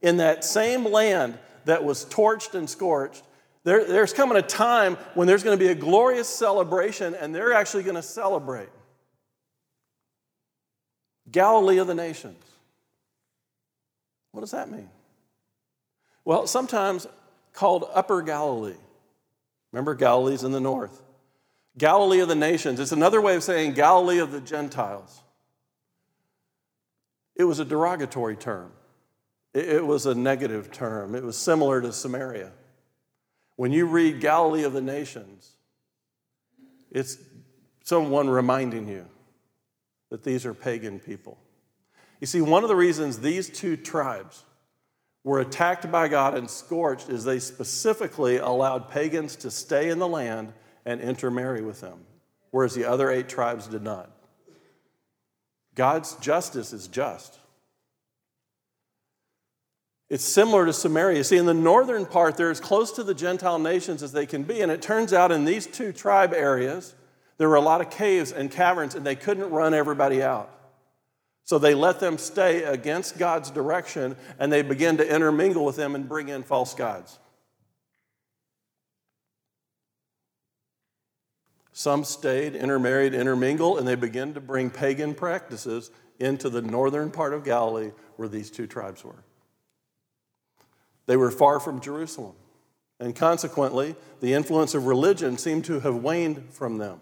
[0.00, 3.24] in that same land that was torched and scorched
[3.68, 7.52] there, there's coming a time when there's going to be a glorious celebration, and they're
[7.52, 8.68] actually going to celebrate.
[11.30, 12.42] Galilee of the nations.
[14.32, 14.88] What does that mean?
[16.24, 17.06] Well, sometimes
[17.52, 18.76] called Upper Galilee.
[19.72, 21.02] Remember, Galilee's in the north.
[21.76, 22.80] Galilee of the nations.
[22.80, 25.20] It's another way of saying Galilee of the Gentiles.
[27.36, 28.72] It was a derogatory term,
[29.54, 31.14] it was a negative term.
[31.14, 32.52] It was similar to Samaria.
[33.58, 35.50] When you read Galilee of the nations,
[36.92, 37.18] it's
[37.82, 39.04] someone reminding you
[40.10, 41.36] that these are pagan people.
[42.20, 44.44] You see, one of the reasons these two tribes
[45.24, 50.06] were attacked by God and scorched is they specifically allowed pagans to stay in the
[50.06, 50.52] land
[50.86, 51.98] and intermarry with them,
[52.52, 54.08] whereas the other eight tribes did not.
[55.74, 57.37] God's justice is just.
[60.10, 61.22] It's similar to Samaria.
[61.22, 64.42] See, in the northern part, they're as close to the Gentile nations as they can
[64.42, 64.62] be.
[64.62, 66.94] And it turns out in these two tribe areas,
[67.36, 70.50] there were a lot of caves and caverns, and they couldn't run everybody out.
[71.44, 75.94] So they let them stay against God's direction, and they begin to intermingle with them
[75.94, 77.18] and bring in false gods.
[81.72, 87.32] Some stayed, intermarried, intermingled, and they began to bring pagan practices into the northern part
[87.32, 89.22] of Galilee where these two tribes were.
[91.08, 92.34] They were far from Jerusalem.
[93.00, 97.00] And consequently, the influence of religion seemed to have waned from them.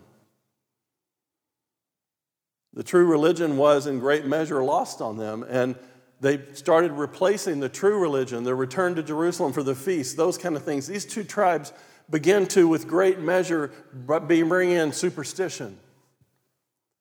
[2.72, 5.74] The true religion was in great measure lost on them, and
[6.20, 10.54] they started replacing the true religion, their return to Jerusalem for the feast, those kind
[10.54, 10.86] of things.
[10.86, 11.72] These two tribes
[12.08, 15.78] begin to, with great measure, bring in superstition,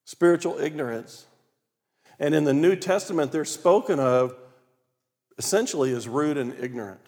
[0.06, 1.28] spiritual ignorance.
[2.18, 4.36] And in the New Testament, they're spoken of
[5.38, 7.02] essentially is rude and ignorant.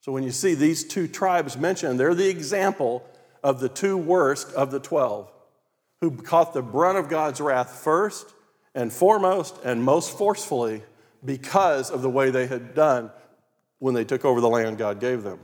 [0.00, 3.04] So when you see these two tribes mentioned, they're the example
[3.42, 5.30] of the two worst of the 12
[6.00, 8.32] who caught the brunt of God's wrath first
[8.74, 10.82] and foremost and most forcefully
[11.24, 13.10] because of the way they had done
[13.78, 15.40] when they took over the land God gave them.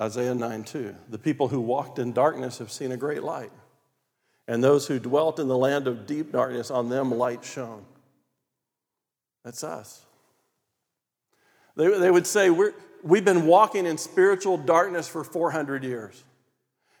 [0.00, 0.94] Isaiah 9 2.
[1.10, 3.52] The people who walked in darkness have seen a great light,
[4.48, 7.84] and those who dwelt in the land of deep darkness, on them light shone.
[9.46, 10.04] That's us.
[11.76, 16.24] They, they would say, We're, We've been walking in spiritual darkness for 400 years.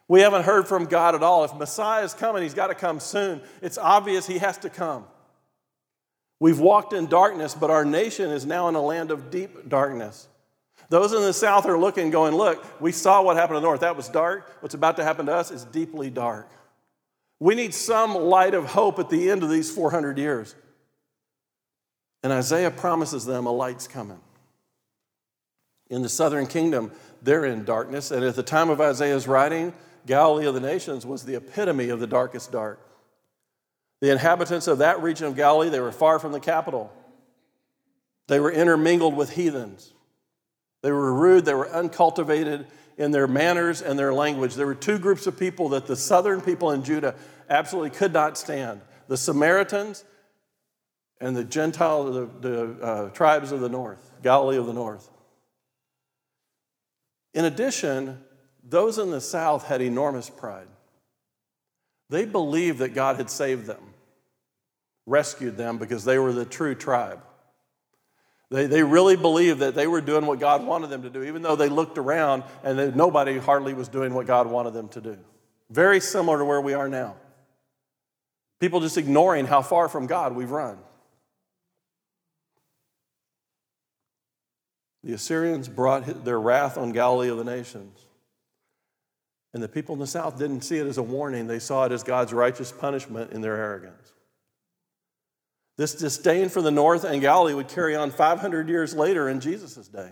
[0.06, 1.42] We haven't heard from God at all.
[1.42, 3.40] If Messiah is coming, he's got to come soon.
[3.60, 5.04] It's obvious he has to come.
[6.38, 10.28] We've walked in darkness, but our nation is now in a land of deep darkness.
[10.88, 13.80] Those in the south are looking, going, Look, we saw what happened in the north.
[13.80, 14.48] That was dark.
[14.62, 16.48] What's about to happen to us is deeply dark.
[17.40, 20.54] We need some light of hope at the end of these 400 years.
[22.26, 24.18] And Isaiah promises them a light's coming.
[25.88, 26.90] In the southern kingdom,
[27.22, 28.10] they're in darkness.
[28.10, 29.72] And at the time of Isaiah's writing,
[30.06, 32.80] Galilee of the nations was the epitome of the darkest dark.
[34.00, 36.92] The inhabitants of that region of Galilee, they were far from the capital.
[38.26, 39.94] They were intermingled with heathens.
[40.82, 42.66] They were rude, they were uncultivated
[42.98, 44.56] in their manners and their language.
[44.56, 47.14] There were two groups of people that the southern people in Judah
[47.48, 50.02] absolutely could not stand the Samaritans
[51.20, 55.10] and the Gentile, the, the uh, tribes of the north, Galilee of the north.
[57.34, 58.20] In addition,
[58.62, 60.68] those in the South had enormous pride.
[62.08, 63.82] They believed that God had saved them,
[65.06, 67.20] rescued them because they were the true tribe.
[68.50, 71.42] They, they really believed that they were doing what God wanted them to do, even
[71.42, 75.18] though they looked around and nobody hardly was doing what God wanted them to do.
[75.68, 77.16] Very similar to where we are now.
[78.60, 80.78] People just ignoring how far from God we've run.
[85.06, 87.96] The Assyrians brought their wrath on Galilee of the nations.
[89.54, 91.92] And the people in the south didn't see it as a warning, they saw it
[91.92, 94.12] as God's righteous punishment in their arrogance.
[95.76, 99.86] This disdain for the north and Galilee would carry on 500 years later in Jesus'
[99.86, 100.10] day.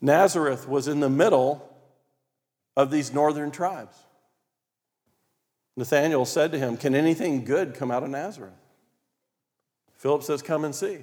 [0.00, 1.70] Nazareth was in the middle
[2.74, 3.98] of these northern tribes.
[5.76, 8.54] Nathanael said to him, Can anything good come out of Nazareth?
[9.98, 11.00] Philip says, Come and see.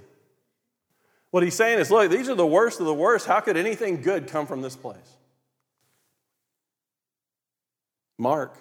[1.38, 3.28] What he's saying is, Look, these are the worst of the worst.
[3.28, 4.98] How could anything good come from this place?
[8.18, 8.58] Mark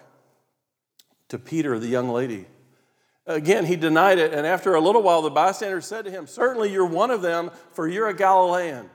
[1.28, 2.44] to Peter, the young lady.
[3.26, 6.70] Again, he denied it, and after a little while, the bystanders said to him, Certainly
[6.70, 8.90] you're one of them, for you're a Galilean.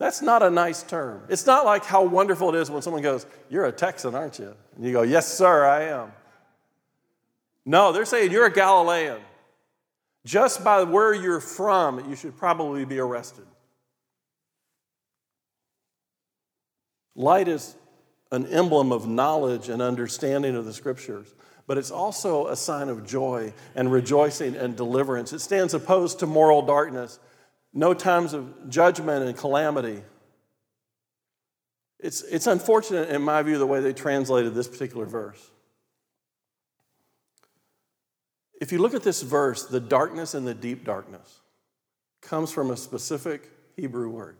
[0.00, 1.22] That's not a nice term.
[1.28, 4.52] It's not like how wonderful it is when someone goes, You're a Texan, aren't you?
[4.74, 6.10] And you go, Yes, sir, I am.
[7.64, 9.20] No, they're saying you're a Galilean.
[10.24, 13.46] Just by where you're from, you should probably be arrested.
[17.14, 17.76] Light is
[18.30, 21.34] an emblem of knowledge and understanding of the scriptures,
[21.66, 25.32] but it's also a sign of joy and rejoicing and deliverance.
[25.32, 27.18] It stands opposed to moral darkness,
[27.74, 30.02] no times of judgment and calamity.
[31.98, 35.51] It's, it's unfortunate, in my view, the way they translated this particular verse.
[38.62, 41.40] If you look at this verse, the darkness and the deep darkness
[42.20, 44.36] comes from a specific Hebrew word.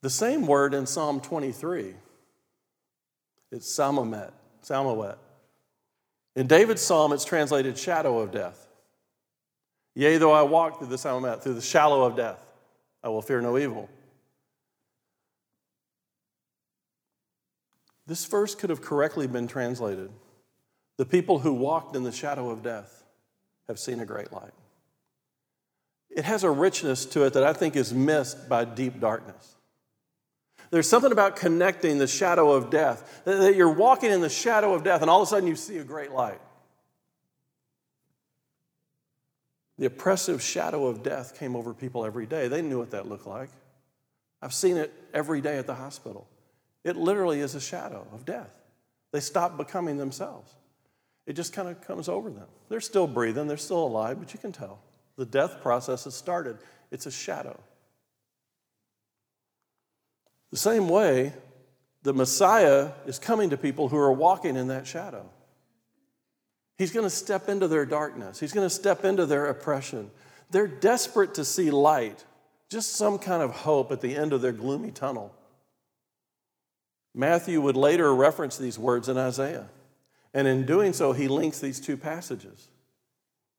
[0.00, 1.92] The same word in Psalm 23.
[3.52, 4.30] It's Samamet,
[4.64, 5.18] Samawet.
[6.34, 8.66] In David's psalm, it's translated shadow of death.
[9.94, 12.42] Yea, though I walk through the Samamet, through the shallow of death,
[13.04, 13.90] I will fear no evil.
[18.06, 20.10] This verse could have correctly been translated
[21.00, 23.02] The people who walked in the shadow of death
[23.68, 24.52] have seen a great light.
[26.10, 29.54] It has a richness to it that I think is missed by deep darkness.
[30.70, 34.84] There's something about connecting the shadow of death, that you're walking in the shadow of
[34.84, 36.42] death, and all of a sudden you see a great light.
[39.78, 42.46] The oppressive shadow of death came over people every day.
[42.48, 43.48] They knew what that looked like.
[44.42, 46.28] I've seen it every day at the hospital.
[46.84, 48.52] It literally is a shadow of death.
[49.12, 50.52] They stop becoming themselves.
[51.30, 52.48] It just kind of comes over them.
[52.68, 54.80] They're still breathing, they're still alive, but you can tell.
[55.14, 56.58] The death process has started.
[56.90, 57.56] It's a shadow.
[60.50, 61.32] The same way,
[62.02, 65.24] the Messiah is coming to people who are walking in that shadow.
[66.78, 70.10] He's going to step into their darkness, he's going to step into their oppression.
[70.50, 72.24] They're desperate to see light,
[72.72, 75.32] just some kind of hope at the end of their gloomy tunnel.
[77.14, 79.68] Matthew would later reference these words in Isaiah.
[80.32, 82.68] And in doing so, he links these two passages.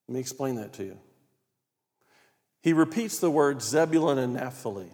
[0.08, 0.98] Let me explain that to you.
[2.62, 4.92] He repeats the words Zebulun and Naphtali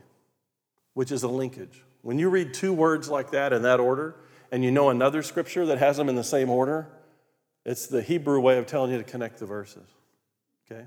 [0.98, 1.84] which is a linkage.
[2.02, 4.16] When you read two words like that in that order,
[4.52, 6.88] and you know another scripture that has them in the same order,
[7.64, 9.88] it's the Hebrew way of telling you to connect the verses.
[10.66, 10.86] Okay?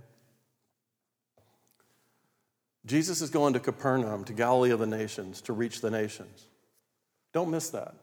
[2.84, 6.49] Jesus is going to Capernaum, to Galilee of the nations, to reach the nations.
[7.32, 7.95] Don't miss that.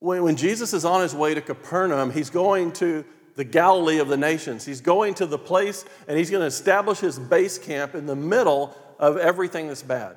[0.00, 4.08] When, when Jesus is on his way to Capernaum, he's going to the Galilee of
[4.08, 4.64] the nations.
[4.64, 8.16] He's going to the place and he's going to establish his base camp in the
[8.16, 10.16] middle of everything that's bad.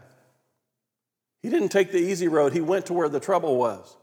[1.42, 3.96] He didn't take the easy road, he went to where the trouble was.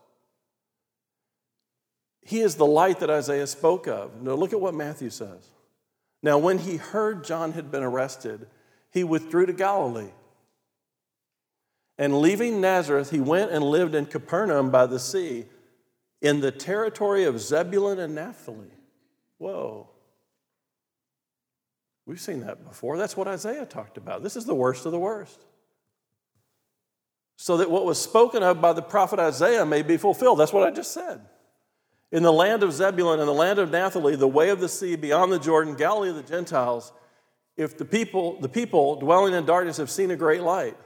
[2.22, 4.22] He is the light that Isaiah spoke of.
[4.22, 5.48] Now, look at what Matthew says.
[6.22, 8.46] Now, when he heard John had been arrested,
[8.92, 10.10] he withdrew to Galilee.
[11.96, 15.46] And leaving Nazareth, he went and lived in Capernaum by the sea,
[16.20, 18.72] in the territory of Zebulun and Naphtali.
[19.38, 19.88] Whoa.
[22.06, 22.96] We've seen that before.
[22.96, 24.22] That's what Isaiah talked about.
[24.22, 25.44] This is the worst of the worst.
[27.36, 30.38] So that what was spoken of by the prophet Isaiah may be fulfilled.
[30.40, 31.20] That's what I just said.
[32.10, 34.96] In the land of Zebulun and the land of Naphtali, the way of the sea
[34.96, 36.92] beyond the Jordan, Galilee of the Gentiles,
[37.56, 40.76] if the people, the people dwelling in darkness have seen a great light,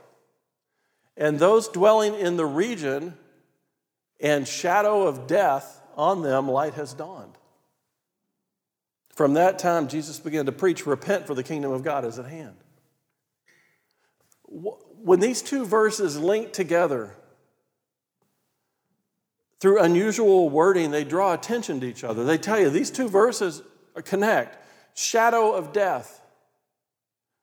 [1.16, 3.16] and those dwelling in the region
[4.22, 7.36] and shadow of death on them, light has dawned.
[9.14, 12.26] From that time, Jesus began to preach, Repent, for the kingdom of God is at
[12.26, 12.56] hand.
[14.46, 17.14] When these two verses link together,
[19.60, 22.24] through unusual wording, they draw attention to each other.
[22.24, 23.62] They tell you these two verses
[24.04, 24.58] connect
[24.94, 26.21] shadow of death.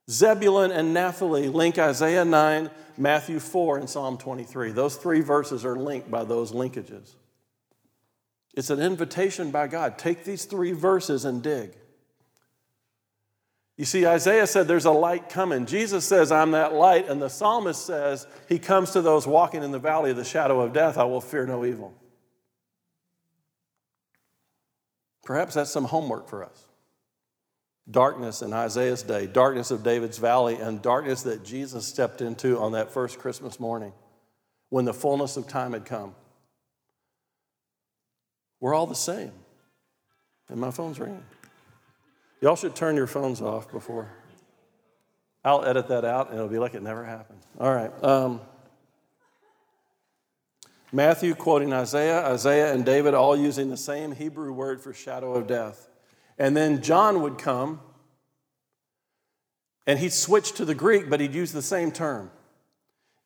[0.09, 4.71] Zebulun and Naphtali link Isaiah 9, Matthew 4, and Psalm 23.
[4.71, 7.15] Those three verses are linked by those linkages.
[8.55, 9.97] It's an invitation by God.
[9.97, 11.75] Take these three verses and dig.
[13.77, 15.65] You see, Isaiah said there's a light coming.
[15.65, 17.07] Jesus says, I'm that light.
[17.07, 20.59] And the psalmist says, He comes to those walking in the valley of the shadow
[20.59, 20.97] of death.
[20.97, 21.93] I will fear no evil.
[25.23, 26.68] Perhaps that's some homework for us.
[27.89, 32.73] Darkness in Isaiah's day, darkness of David's valley, and darkness that Jesus stepped into on
[32.73, 33.93] that first Christmas morning
[34.69, 36.13] when the fullness of time had come.
[38.59, 39.31] We're all the same.
[40.49, 41.23] And my phone's ringing.
[42.41, 44.09] Y'all should turn your phones off before.
[45.43, 47.39] I'll edit that out and it'll be like it never happened.
[47.59, 47.91] All right.
[48.03, 48.41] Um,
[50.91, 55.47] Matthew quoting Isaiah, Isaiah and David all using the same Hebrew word for shadow of
[55.47, 55.88] death.
[56.39, 57.81] And then John would come
[59.85, 62.31] and he'd switch to the Greek, but he'd use the same term.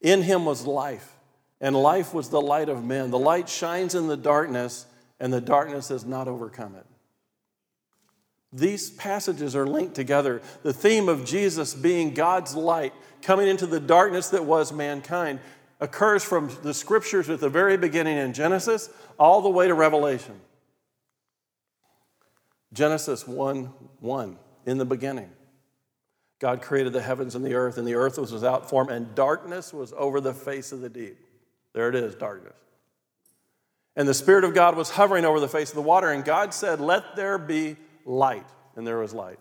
[0.01, 1.17] In him was life,
[1.61, 3.11] and life was the light of men.
[3.11, 4.85] The light shines in the darkness,
[5.19, 6.85] and the darkness has not overcome it.
[8.53, 10.41] These passages are linked together.
[10.61, 15.39] The theme of Jesus being God's light coming into the darkness that was mankind
[15.79, 18.89] occurs from the scriptures at the very beginning in Genesis
[19.19, 20.39] all the way to Revelation.
[22.73, 23.65] Genesis 1
[23.99, 25.29] 1, in the beginning.
[26.39, 29.71] God created the heavens and the earth, and the earth was without form, and darkness
[29.71, 31.17] was over the face of the deep.
[31.73, 32.55] There it is, darkness.
[33.95, 36.53] And the Spirit of God was hovering over the face of the water, and God
[36.53, 38.45] said, Let there be light.
[38.75, 39.39] And there was light.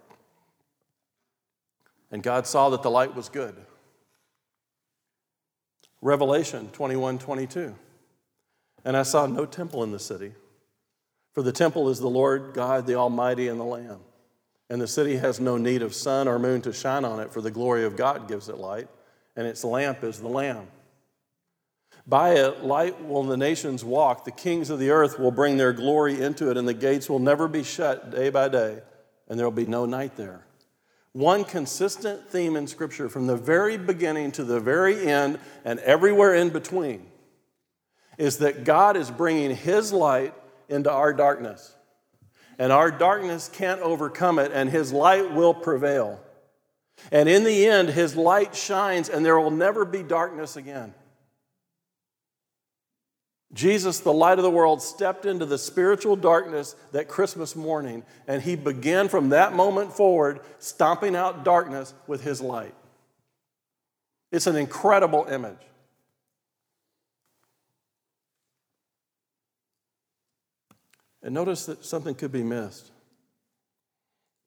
[2.11, 3.57] And God saw that the light was good.
[6.03, 7.75] Revelation 21 22.
[8.85, 10.33] And I saw no temple in the city,
[11.33, 14.01] for the temple is the Lord God, the Almighty, and the Lamb.
[14.69, 17.41] And the city has no need of sun or moon to shine on it, for
[17.41, 18.89] the glory of God gives it light,
[19.37, 20.67] and its lamp is the Lamb.
[22.07, 24.25] By it, light will the nations walk.
[24.25, 27.19] The kings of the earth will bring their glory into it, and the gates will
[27.19, 28.81] never be shut day by day,
[29.29, 30.45] and there will be no night there.
[31.13, 36.35] One consistent theme in Scripture from the very beginning to the very end and everywhere
[36.35, 37.07] in between
[38.17, 40.35] is that God is bringing His light
[40.69, 41.75] into our darkness.
[42.59, 46.21] And our darkness can't overcome it, and His light will prevail.
[47.11, 50.95] And in the end, His light shines, and there will never be darkness again.
[53.55, 58.41] Jesus, the light of the world, stepped into the spiritual darkness that Christmas morning, and
[58.43, 62.75] he began from that moment forward stomping out darkness with his light.
[64.31, 65.59] It's an incredible image.
[71.23, 72.91] And notice that something could be missed.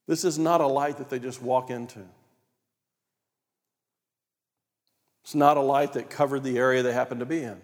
[0.07, 2.01] This is not a light that they just walk into.
[5.23, 7.59] It's not a light that covered the area they happen to be in.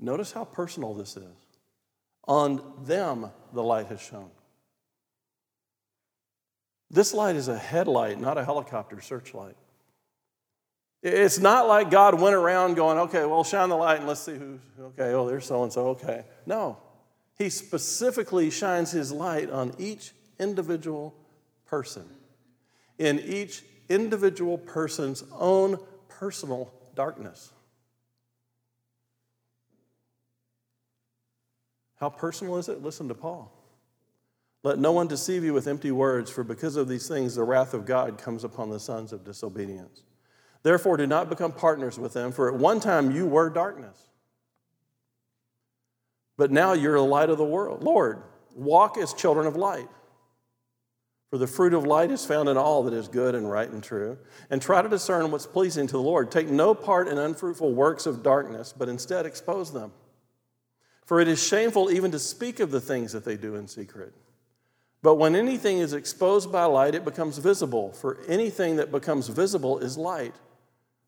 [0.00, 1.36] Notice how personal this is.
[2.24, 4.30] On them, the light has shone.
[6.90, 9.56] This light is a headlight, not a helicopter searchlight.
[11.02, 14.36] It's not like God went around going, okay, well, shine the light and let's see
[14.36, 16.24] who's, okay, oh, there's so and so, okay.
[16.46, 16.78] No.
[17.42, 21.12] He specifically shines his light on each individual
[21.66, 22.08] person,
[22.98, 25.76] in each individual person's own
[26.08, 27.50] personal darkness.
[31.96, 32.80] How personal is it?
[32.80, 33.52] Listen to Paul.
[34.62, 37.74] Let no one deceive you with empty words, for because of these things the wrath
[37.74, 40.04] of God comes upon the sons of disobedience.
[40.62, 44.10] Therefore, do not become partners with them, for at one time you were darkness.
[46.42, 47.84] But now you're the light of the world.
[47.84, 48.20] Lord,
[48.56, 49.86] walk as children of light.
[51.30, 53.80] For the fruit of light is found in all that is good and right and
[53.80, 54.18] true.
[54.50, 56.32] And try to discern what's pleasing to the Lord.
[56.32, 59.92] Take no part in unfruitful works of darkness, but instead expose them.
[61.06, 64.12] For it is shameful even to speak of the things that they do in secret.
[65.00, 67.92] But when anything is exposed by light, it becomes visible.
[67.92, 70.34] For anything that becomes visible is light.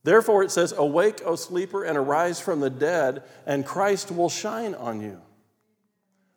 [0.04, 4.74] Therefore, it says, Awake, O sleeper, and arise from the dead, and Christ will shine
[4.74, 5.20] on you.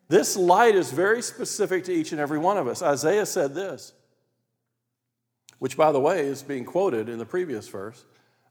[0.08, 2.82] This light is very specific to each and every one of us.
[2.82, 3.92] Isaiah said this,
[5.58, 8.04] which, by the way, is being quoted in the previous verse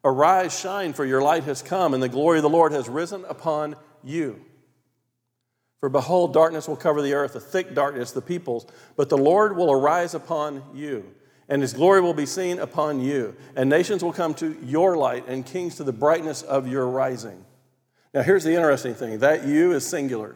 [0.03, 3.25] Arise, shine, for your light has come, and the glory of the Lord has risen
[3.25, 4.39] upon you.
[5.79, 9.57] For behold, darkness will cover the earth, a thick darkness, the peoples, but the Lord
[9.57, 11.15] will arise upon you
[11.49, 13.35] and his glory will be seen upon you.
[13.55, 17.45] And nations will come to your light, and kings to the brightness of your rising.
[18.13, 20.35] Now, here's the interesting thing that you is singular.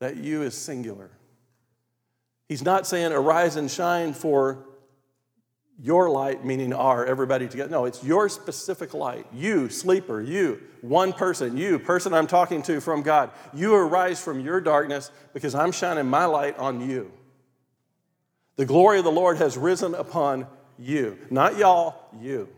[0.00, 1.10] That you is singular.
[2.48, 4.66] He's not saying arise and shine for
[5.78, 7.70] your light, meaning our, everybody together.
[7.70, 9.26] No, it's your specific light.
[9.32, 13.30] You, sleeper, you, one person, you, person I'm talking to from God.
[13.52, 17.12] You arise from your darkness because I'm shining my light on you.
[18.56, 20.46] The glory of the Lord has risen upon
[20.78, 21.18] you.
[21.30, 22.48] Not y'all, you.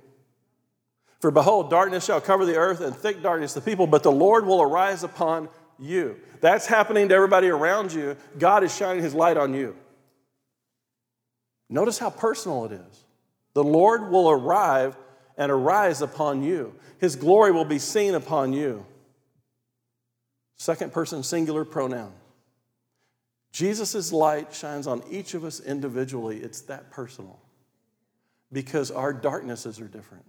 [1.21, 4.47] For behold, darkness shall cover the earth and thick darkness the people, but the Lord
[4.47, 6.17] will arise upon you.
[6.41, 8.17] That's happening to everybody around you.
[8.39, 9.77] God is shining his light on you.
[11.69, 13.05] Notice how personal it is.
[13.55, 14.97] The Lord will arrive
[15.37, 16.75] and arise upon you.
[16.99, 18.87] His glory will be seen upon you.
[20.57, 22.13] Second person singular pronoun.
[23.53, 26.39] Jesus' light shines on each of us individually.
[26.39, 27.41] It's that personal
[28.53, 30.25] because our darknesses are different.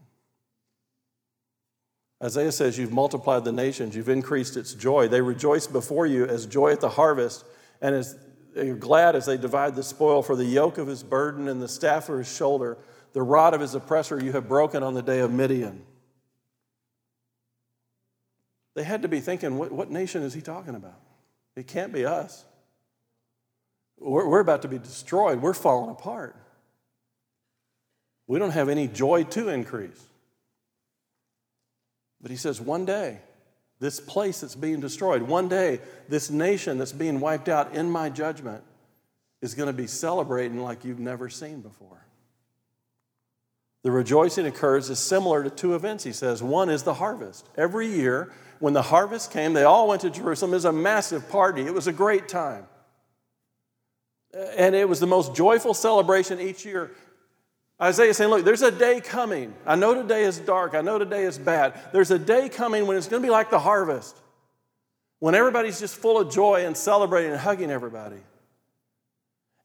[2.24, 5.08] Isaiah says, You've multiplied the nations, you've increased its joy.
[5.08, 7.46] They rejoice before you as joy at the harvest,
[7.82, 8.18] and as
[8.80, 10.22] glad as they divide the spoil.
[10.22, 12.78] For the yoke of his burden and the staff of his shoulder,
[13.14, 15.84] the rod of his oppressor you have broken on the day of Midian.
[18.76, 21.00] They had to be thinking, What, what nation is he talking about?
[21.56, 22.46] It can't be us.
[24.00, 25.42] We're, we're about to be destroyed.
[25.42, 26.36] We're falling apart.
[28.28, 30.04] We don't have any joy to increase.
[32.22, 33.20] But he says, one day,
[33.80, 35.80] this place that's being destroyed, one day,
[36.10, 38.64] this nation that's being wiped out in my judgment
[39.42, 42.06] is going to be celebrating like you've never seen before.
[43.84, 46.44] The rejoicing occurs is similar to two events, he says.
[46.44, 47.48] One is the harvest.
[47.56, 50.52] Every year, when the harvest came, they all went to Jerusalem.
[50.52, 52.66] It was a massive party, it was a great time.
[54.34, 56.92] Uh, and it was the most joyful celebration each year.
[57.82, 59.54] Isaiah saying, Look, there's a day coming.
[59.66, 60.76] I know today is dark.
[60.76, 61.80] I know today is bad.
[61.94, 64.18] There's a day coming when it's going to be like the harvest,
[65.20, 68.20] when everybody's just full of joy and celebrating and hugging everybody.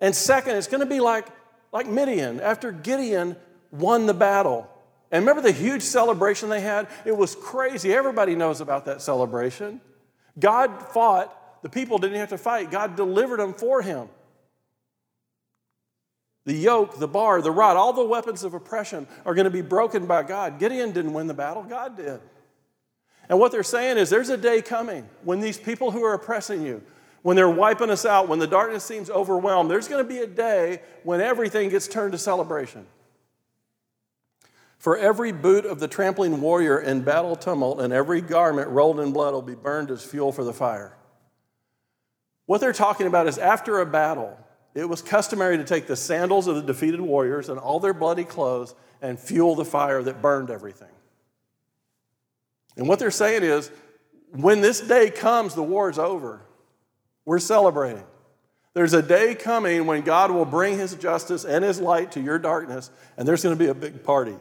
[0.01, 1.27] And second, it's going to be like,
[1.73, 3.37] like Midian after Gideon
[3.71, 4.71] won the battle.
[5.11, 6.89] And remember the huge celebration they had?
[7.05, 7.93] It was crazy.
[7.93, 9.81] Everybody knows about that celebration.
[10.39, 14.09] God fought, the people didn't have to fight, God delivered them for him
[16.45, 19.63] the yoke, the bar, the rod, all the weapons of oppression are going to be
[19.63, 20.59] broken by God.
[20.59, 22.21] Gideon didn't win the battle, God did.
[23.29, 26.63] And what they're saying is there's a day coming when these people who are oppressing
[26.63, 26.83] you,
[27.23, 30.27] when they're wiping us out, when the darkness seems overwhelmed, there's going to be a
[30.27, 32.87] day when everything gets turned to celebration.
[34.77, 39.15] For every boot of the trampling warrior in battle tumult and every garment rolled in
[39.15, 40.95] blood will be burned as fuel for the fire.
[42.45, 44.37] What they're talking about is after a battle,
[44.75, 48.25] it was customary to take the sandals of the defeated warriors and all their bloody
[48.25, 50.89] clothes and fuel the fire that burned everything.
[52.77, 53.70] And what they're saying is
[54.33, 56.41] when this day comes, the war is over.
[57.25, 58.05] We're celebrating.
[58.75, 62.41] There's a day coming when God will bring his justice and his light to your
[62.41, 64.37] darkness, and there's going to be a big party.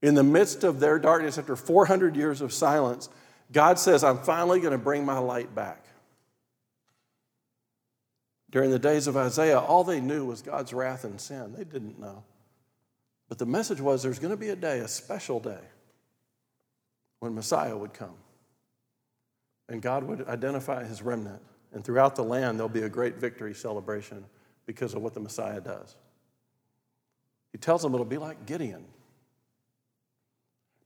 [0.00, 3.10] In the midst of their darkness, after 400 years of silence,
[3.52, 5.84] God says, I'm finally going to bring my light back.
[8.50, 11.54] During the days of Isaiah, all they knew was God's wrath and sin.
[11.56, 12.24] They didn't know
[13.28, 15.60] But the message was there's going to be a day, a special day,
[17.20, 18.16] when Messiah would come.
[19.68, 21.40] And God would identify his remnant.
[21.72, 24.24] And throughout the land, there'll be a great victory celebration
[24.66, 25.94] because of what the Messiah does.
[27.52, 28.84] He tells them it'll be like Gideon.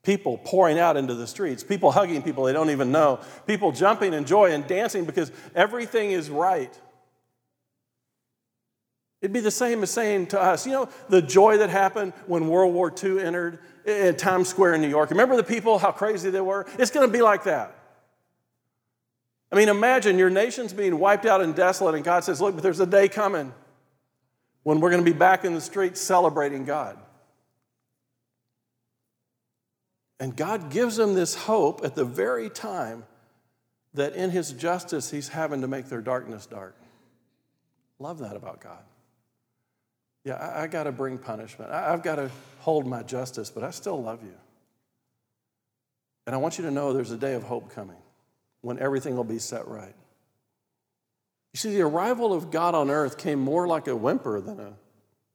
[0.02, 4.12] People pouring out into the streets, people hugging people they don't even know, people jumping
[4.12, 6.78] in joy and dancing because everything is right.
[9.24, 12.46] It'd be the same as saying to us, you know, the joy that happened when
[12.46, 13.58] World War II entered
[14.18, 15.08] Times Square in New York.
[15.08, 16.66] Remember the people, how crazy they were?
[16.78, 17.74] It's going to be like that.
[19.50, 22.62] I mean, imagine your nation's being wiped out and desolate, and God says, Look, but
[22.62, 23.54] there's a day coming
[24.62, 26.98] when we're going to be back in the streets celebrating God.
[30.20, 33.04] And God gives them this hope at the very time
[33.94, 36.76] that in His justice, He's having to make their darkness dark.
[37.98, 38.82] Love that about God.
[40.24, 41.70] Yeah, I, I got to bring punishment.
[41.70, 44.34] I, I've got to hold my justice, but I still love you.
[46.26, 47.98] And I want you to know there's a day of hope coming
[48.62, 49.94] when everything will be set right.
[51.52, 54.72] You see, the arrival of God on earth came more like a whimper than a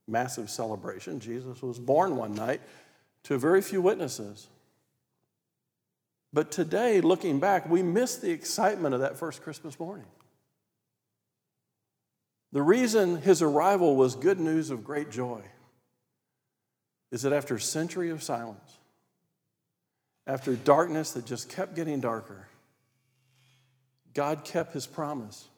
[0.08, 1.20] massive celebration.
[1.20, 2.60] Jesus was born one night
[3.24, 4.48] to very few witnesses.
[6.32, 10.06] But today, looking back, we miss the excitement of that first Christmas morning.
[12.52, 15.42] The reason his arrival was good news of great joy
[17.12, 18.78] is that after a century of silence,
[20.26, 22.48] after darkness that just kept getting darker,
[24.14, 25.48] God kept his promise.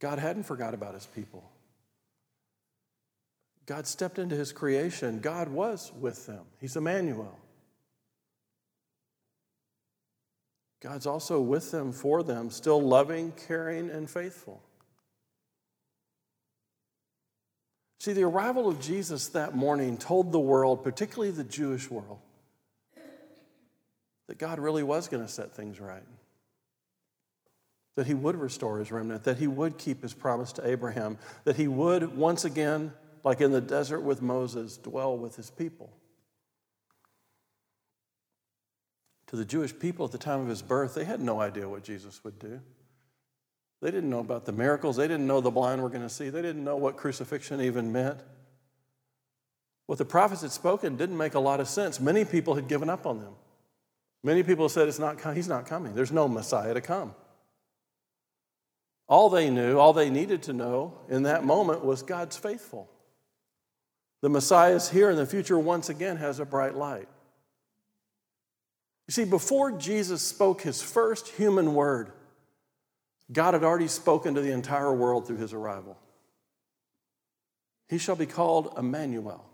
[0.00, 1.48] God hadn't forgot about his people.
[3.66, 5.20] God stepped into his creation.
[5.20, 6.44] God was with them.
[6.60, 7.38] He's Emmanuel.
[10.80, 14.62] God's also with them, for them, still loving, caring, and faithful.
[18.00, 22.18] See, the arrival of Jesus that morning told the world, particularly the Jewish world,
[24.26, 26.02] that God really was going to set things right.
[27.96, 31.56] That he would restore his remnant, that he would keep his promise to Abraham, that
[31.56, 35.90] he would once again, like in the desert with Moses, dwell with his people.
[39.26, 41.84] To the Jewish people at the time of his birth, they had no idea what
[41.84, 42.60] Jesus would do.
[43.80, 44.96] They didn't know about the miracles.
[44.96, 46.28] They didn't know the blind were going to see.
[46.28, 48.20] They didn't know what crucifixion even meant.
[49.86, 51.98] What the prophets had spoken didn't make a lot of sense.
[51.98, 53.32] Many people had given up on them.
[54.22, 55.94] Many people said, it's not, He's not coming.
[55.94, 57.14] There's no Messiah to come.
[59.08, 62.88] All they knew, all they needed to know in that moment was God's faithful.
[64.20, 67.08] The Messiah is here, and the future once again has a bright light.
[69.08, 72.12] You see, before Jesus spoke his first human word,
[73.32, 75.96] God had already spoken to the entire world through his arrival.
[77.88, 79.44] He shall be called Emmanuel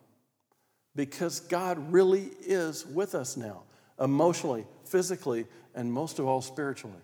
[0.95, 3.63] because God really is with us now,
[4.01, 6.97] emotionally, physically, and most of all, spiritually.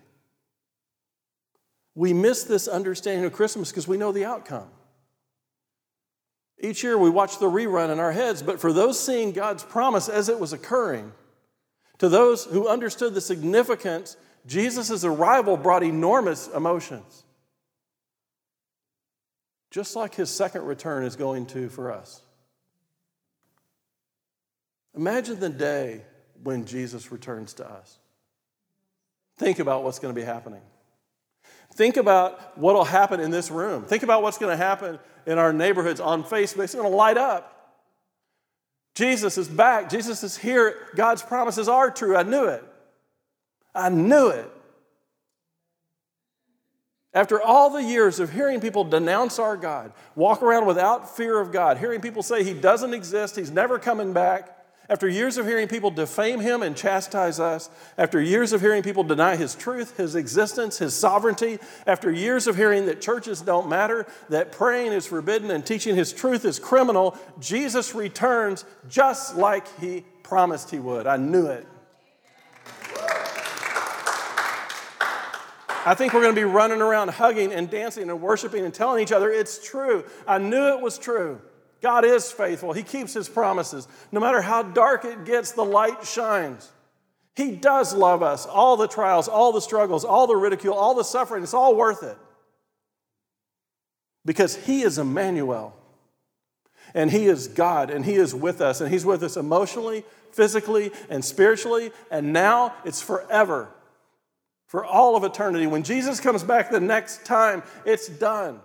[1.95, 4.67] We miss this understanding of Christmas because we know the outcome.
[6.59, 10.09] Each year we watch the rerun in our heads, but for those seeing God's promise
[10.09, 11.11] as it was occurring,
[11.99, 17.23] to those who understood the significance Jesus' arrival brought enormous emotions,
[19.71, 22.21] just like his second return is going to for us.
[24.95, 26.01] Imagine the day
[26.43, 27.97] when Jesus returns to us.
[29.37, 30.61] Think about what's going to be happening.
[31.73, 33.83] Think about what will happen in this room.
[33.83, 36.65] Think about what's going to happen in our neighborhoods on Facebook.
[36.65, 37.49] It's going to light up.
[38.93, 39.89] Jesus is back.
[39.89, 40.77] Jesus is here.
[40.95, 42.15] God's promises are true.
[42.15, 42.63] I knew it.
[43.75, 44.49] I knew it.
[47.13, 51.51] After all the years of hearing people denounce our God, walk around without fear of
[51.51, 54.49] God, hearing people say He doesn't exist, He's never coming back,
[54.89, 57.69] after years of hearing people defame Him and chastise us,
[57.99, 62.55] after years of hearing people deny His truth, His existence, His sovereignty, after years of
[62.55, 67.15] hearing that churches don't matter, that praying is forbidden, and teaching His truth is criminal,
[67.39, 71.05] Jesus returns just like He promised He would.
[71.05, 71.67] I knew it.
[75.85, 79.03] I think we're going to be running around hugging and dancing and worshiping and telling
[79.03, 80.05] each other it's true.
[80.25, 81.41] I knew it was true.
[81.81, 82.71] God is faithful.
[82.71, 83.87] He keeps his promises.
[84.11, 86.71] No matter how dark it gets, the light shines.
[87.35, 88.45] He does love us.
[88.45, 92.03] All the trials, all the struggles, all the ridicule, all the suffering, it's all worth
[92.03, 92.17] it.
[94.23, 95.75] Because he is Emmanuel.
[96.93, 100.91] And he is God, and he is with us, and he's with us emotionally, physically,
[101.09, 103.69] and spiritually, and now it's forever
[104.73, 105.67] for all of eternity.
[105.67, 108.59] When Jesus comes back the next time, it's done.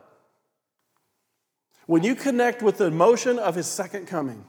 [1.85, 4.47] When you connect with the emotion of his second coming,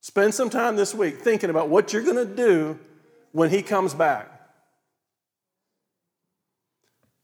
[0.00, 2.80] spend some time this week thinking about what you're going to do
[3.30, 4.28] when he comes back.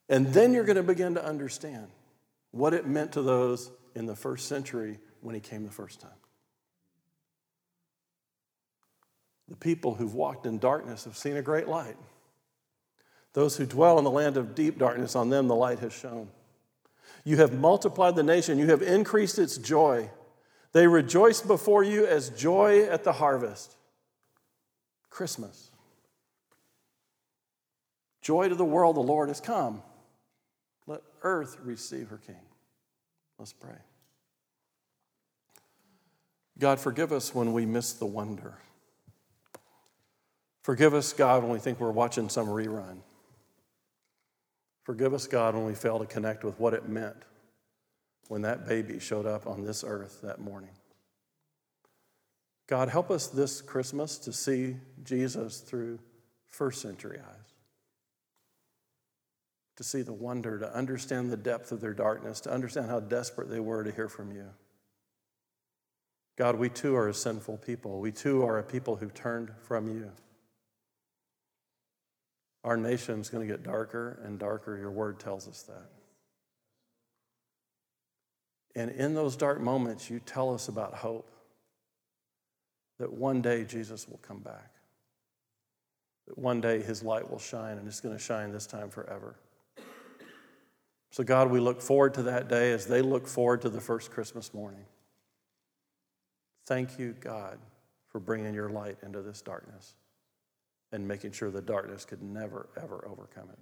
[0.08, 1.88] And then you're going to begin to understand
[2.52, 6.10] what it meant to those in the first century when he came the first time.
[9.48, 11.96] The people who've walked in darkness have seen a great light.
[13.32, 16.28] Those who dwell in the land of deep darkness, on them the light has shone.
[17.24, 20.10] You have multiplied the nation, you have increased its joy.
[20.72, 23.76] They rejoice before you as joy at the harvest.
[25.10, 25.70] Christmas.
[28.22, 29.82] Joy to the world, the Lord has come.
[30.86, 32.36] Let earth receive her King.
[33.38, 33.76] Let's pray.
[36.58, 38.54] God, forgive us when we miss the wonder.
[40.62, 42.98] Forgive us, God, when we think we're watching some rerun.
[44.84, 47.24] Forgive us, God, when we fail to connect with what it meant
[48.28, 50.70] when that baby showed up on this earth that morning.
[52.66, 55.98] God, help us this Christmas to see Jesus through
[56.48, 57.52] first century eyes,
[59.76, 63.50] to see the wonder, to understand the depth of their darkness, to understand how desperate
[63.50, 64.48] they were to hear from you.
[66.36, 68.00] God, we too are a sinful people.
[68.00, 70.10] We too are a people who turned from you.
[72.64, 74.76] Our nation's going to get darker and darker.
[74.78, 75.90] Your word tells us that.
[78.74, 81.30] And in those dark moments, you tell us about hope
[82.98, 84.70] that one day Jesus will come back,
[86.28, 89.36] that one day his light will shine, and it's going to shine this time forever.
[91.10, 94.10] So, God, we look forward to that day as they look forward to the first
[94.10, 94.84] Christmas morning.
[96.64, 97.58] Thank you, God,
[98.08, 99.94] for bringing your light into this darkness
[100.92, 103.58] and making sure the darkness could never, ever overcome it.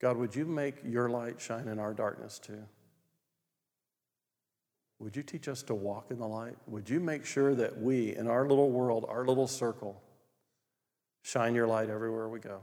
[0.00, 2.64] God, would you make your light shine in our darkness too?
[4.98, 6.56] Would you teach us to walk in the light?
[6.66, 10.02] Would you make sure that we, in our little world, our little circle,
[11.22, 12.60] shine your light everywhere we go?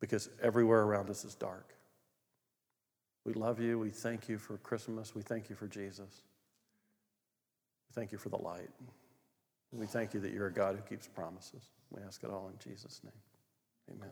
[0.00, 1.74] Because everywhere around us is dark.
[3.24, 3.78] We love you.
[3.78, 5.14] We thank you for Christmas.
[5.14, 6.22] We thank you for Jesus.
[7.88, 8.70] We thank you for the light.
[9.72, 11.70] We thank you that you're a God who keeps promises.
[11.90, 13.12] We ask it all in Jesus' name.
[13.90, 14.10] Amen.